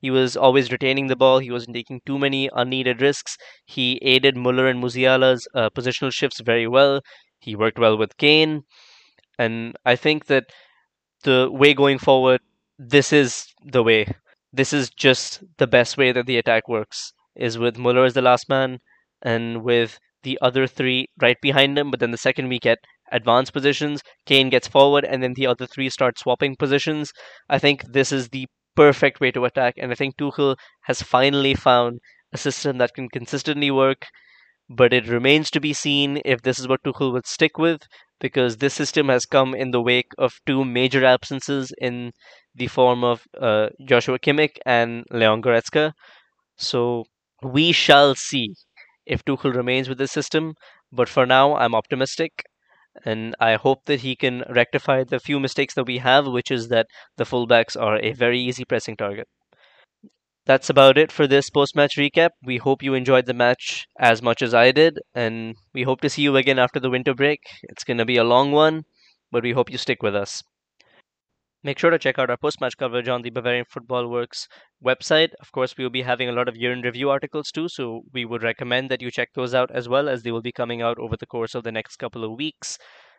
He 0.01 0.11
was 0.11 0.37
always 0.37 0.71
retaining 0.71 1.07
the 1.07 1.15
ball. 1.15 1.39
He 1.39 1.51
wasn't 1.51 1.75
taking 1.75 2.01
too 2.05 2.17
many 2.19 2.49
unneeded 2.53 3.01
risks. 3.01 3.37
He 3.65 3.99
aided 4.01 4.37
Muller 4.37 4.67
and 4.67 4.79
Musiala's 4.79 5.47
uh, 5.55 5.69
positional 5.69 6.11
shifts 6.13 6.39
very 6.41 6.67
well. 6.67 7.01
He 7.39 7.55
worked 7.55 7.79
well 7.79 7.97
with 7.97 8.17
Kane. 8.17 8.63
And 9.39 9.77
I 9.85 9.95
think 9.95 10.25
that 10.27 10.45
the 11.23 11.49
way 11.51 11.73
going 11.73 11.99
forward, 11.99 12.41
this 12.79 13.13
is 13.13 13.47
the 13.65 13.83
way. 13.83 14.07
This 14.53 14.73
is 14.73 14.89
just 14.91 15.43
the 15.57 15.67
best 15.67 15.97
way 15.97 16.11
that 16.13 16.25
the 16.27 16.37
attack 16.37 16.69
works, 16.69 17.13
is 17.35 17.57
with 17.57 17.77
Muller 17.77 18.05
as 18.05 18.13
the 18.13 18.21
last 18.21 18.49
man 18.49 18.79
and 19.21 19.63
with 19.63 19.99
the 20.23 20.37
other 20.41 20.67
three 20.67 21.07
right 21.21 21.37
behind 21.41 21.77
him. 21.77 21.91
But 21.91 21.99
then 21.99 22.11
the 22.11 22.17
second 22.17 22.49
we 22.49 22.59
get 22.59 22.79
advanced 23.11 23.53
positions, 23.53 24.01
Kane 24.25 24.49
gets 24.49 24.67
forward, 24.67 25.05
and 25.05 25.21
then 25.21 25.33
the 25.33 25.47
other 25.47 25.67
three 25.67 25.89
start 25.89 26.17
swapping 26.17 26.55
positions. 26.55 27.11
I 27.49 27.59
think 27.59 27.83
this 27.91 28.11
is 28.11 28.29
the 28.29 28.47
perfect 28.75 29.19
way 29.19 29.31
to 29.31 29.45
attack, 29.45 29.75
and 29.77 29.91
I 29.91 29.95
think 29.95 30.17
Tuchel 30.17 30.55
has 30.83 31.01
finally 31.01 31.53
found 31.53 31.99
a 32.33 32.37
system 32.37 32.77
that 32.79 32.93
can 32.93 33.09
consistently 33.09 33.71
work 33.71 34.07
but 34.69 34.93
it 34.93 35.07
remains 35.07 35.51
to 35.51 35.59
be 35.59 35.73
seen 35.73 36.19
if 36.25 36.41
this 36.41 36.59
is 36.59 36.67
what 36.67 36.83
Tuchel 36.83 37.13
would 37.13 37.27
stick 37.27 37.57
with, 37.57 37.83
because 38.19 38.57
this 38.57 38.73
system 38.73 39.09
has 39.09 39.25
come 39.25 39.53
in 39.53 39.71
the 39.71 39.81
wake 39.81 40.11
of 40.17 40.39
two 40.45 40.65
major 40.65 41.05
absences 41.05 41.71
in 41.79 42.11
the 42.55 42.67
form 42.67 43.03
of 43.03 43.23
uh, 43.39 43.67
Joshua 43.87 44.17
Kimmich 44.17 44.57
and 44.65 45.03
Leon 45.11 45.41
Goretzka. 45.41 45.93
So 46.57 47.05
we 47.45 47.71
shall 47.71 48.15
see 48.15 48.55
if 49.05 49.23
Tuchel 49.23 49.55
remains 49.55 49.87
with 49.89 49.97
this 49.97 50.11
system. 50.11 50.55
But 50.91 51.09
for 51.09 51.25
now, 51.25 51.55
I'm 51.55 51.75
optimistic. 51.75 52.43
And 53.05 53.35
I 53.39 53.55
hope 53.55 53.85
that 53.85 54.01
he 54.01 54.15
can 54.15 54.43
rectify 54.49 55.03
the 55.03 55.19
few 55.19 55.39
mistakes 55.39 55.73
that 55.75 55.85
we 55.85 55.99
have, 55.99 56.27
which 56.27 56.49
is 56.51 56.69
that 56.69 56.87
the 57.17 57.25
fullbacks 57.25 57.79
are 57.79 57.99
a 58.01 58.13
very 58.13 58.39
easy 58.39 58.65
pressing 58.65 58.95
target. 58.97 59.27
That's 60.45 60.69
about 60.69 60.97
it 60.97 61.11
for 61.11 61.27
this 61.27 61.49
post 61.49 61.75
match 61.75 61.97
recap. 61.97 62.29
We 62.43 62.57
hope 62.57 62.81
you 62.81 62.93
enjoyed 62.93 63.25
the 63.25 63.33
match 63.33 63.85
as 63.99 64.21
much 64.21 64.41
as 64.41 64.53
I 64.53 64.71
did, 64.71 64.99
and 65.13 65.55
we 65.73 65.83
hope 65.83 66.01
to 66.01 66.09
see 66.09 66.21
you 66.21 66.35
again 66.37 66.59
after 66.59 66.79
the 66.79 66.89
winter 66.89 67.13
break. 67.13 67.41
It's 67.63 67.83
going 67.83 67.97
to 67.97 68.05
be 68.05 68.17
a 68.17 68.23
long 68.23 68.51
one, 68.51 68.83
but 69.31 69.43
we 69.43 69.51
hope 69.51 69.71
you 69.71 69.77
stick 69.77 70.01
with 70.03 70.15
us. 70.15 70.43
Make 71.65 71.79
sure 71.79 71.89
to 71.89 71.97
check 71.97 72.19
out 72.19 72.29
our 72.29 72.37
post 72.37 72.61
match 72.61 72.77
coverage 72.77 73.07
on 73.07 73.23
the 73.23 73.31
Bavarian 73.31 73.65
Football 73.65 74.07
Works 74.07 74.47
website. 74.85 75.31
Of 75.41 75.51
course, 75.51 75.75
we 75.75 75.83
will 75.83 75.89
be 75.89 76.03
having 76.03 76.29
a 76.29 76.31
lot 76.31 76.47
of 76.47 76.55
year 76.55 76.71
in 76.71 76.81
review 76.81 77.09
articles 77.09 77.49
too, 77.49 77.69
so 77.69 78.03
we 78.13 78.23
would 78.23 78.43
recommend 78.43 78.91
that 78.91 79.01
you 79.01 79.09
check 79.09 79.29
those 79.33 79.55
out 79.55 79.71
as 79.71 79.89
well, 79.89 80.07
as 80.07 80.21
they 80.21 80.31
will 80.31 80.43
be 80.43 80.51
coming 80.51 80.83
out 80.83 80.99
over 80.99 81.17
the 81.17 81.25
course 81.25 81.55
of 81.55 81.63
the 81.63 81.71
next 81.71 81.95
couple 81.95 82.23
of 82.23 82.37
weeks. 82.37 82.77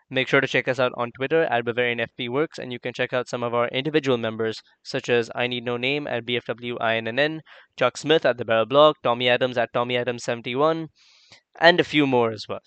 Make 0.08 0.28
sure 0.28 0.40
to 0.40 0.46
check 0.46 0.68
us 0.68 0.78
out 0.78 0.92
on 0.96 1.10
Twitter 1.10 1.42
at 1.42 1.64
Bavarian 1.64 1.98
FB 1.98 2.28
Works, 2.28 2.56
and 2.60 2.72
you 2.72 2.78
can 2.78 2.92
check 2.92 3.12
out 3.12 3.28
some 3.28 3.42
of 3.42 3.52
our 3.52 3.66
individual 3.70 4.16
members, 4.16 4.62
such 4.84 5.08
as 5.08 5.28
I 5.34 5.48
Need 5.48 5.64
No 5.64 5.76
Name 5.76 6.06
at 6.06 6.24
BFWINNN, 6.24 7.40
Chuck 7.76 7.96
Smith 7.96 8.24
at 8.24 8.38
the 8.38 8.44
Barrel 8.44 8.66
Blog, 8.66 8.94
Tommy 9.02 9.28
Adams 9.28 9.58
at 9.58 9.72
Tommy 9.72 9.96
Adams 9.96 10.22
71, 10.22 10.86
and 11.60 11.80
a 11.80 11.82
few 11.82 12.06
more 12.06 12.30
as 12.30 12.44
well. 12.48 12.62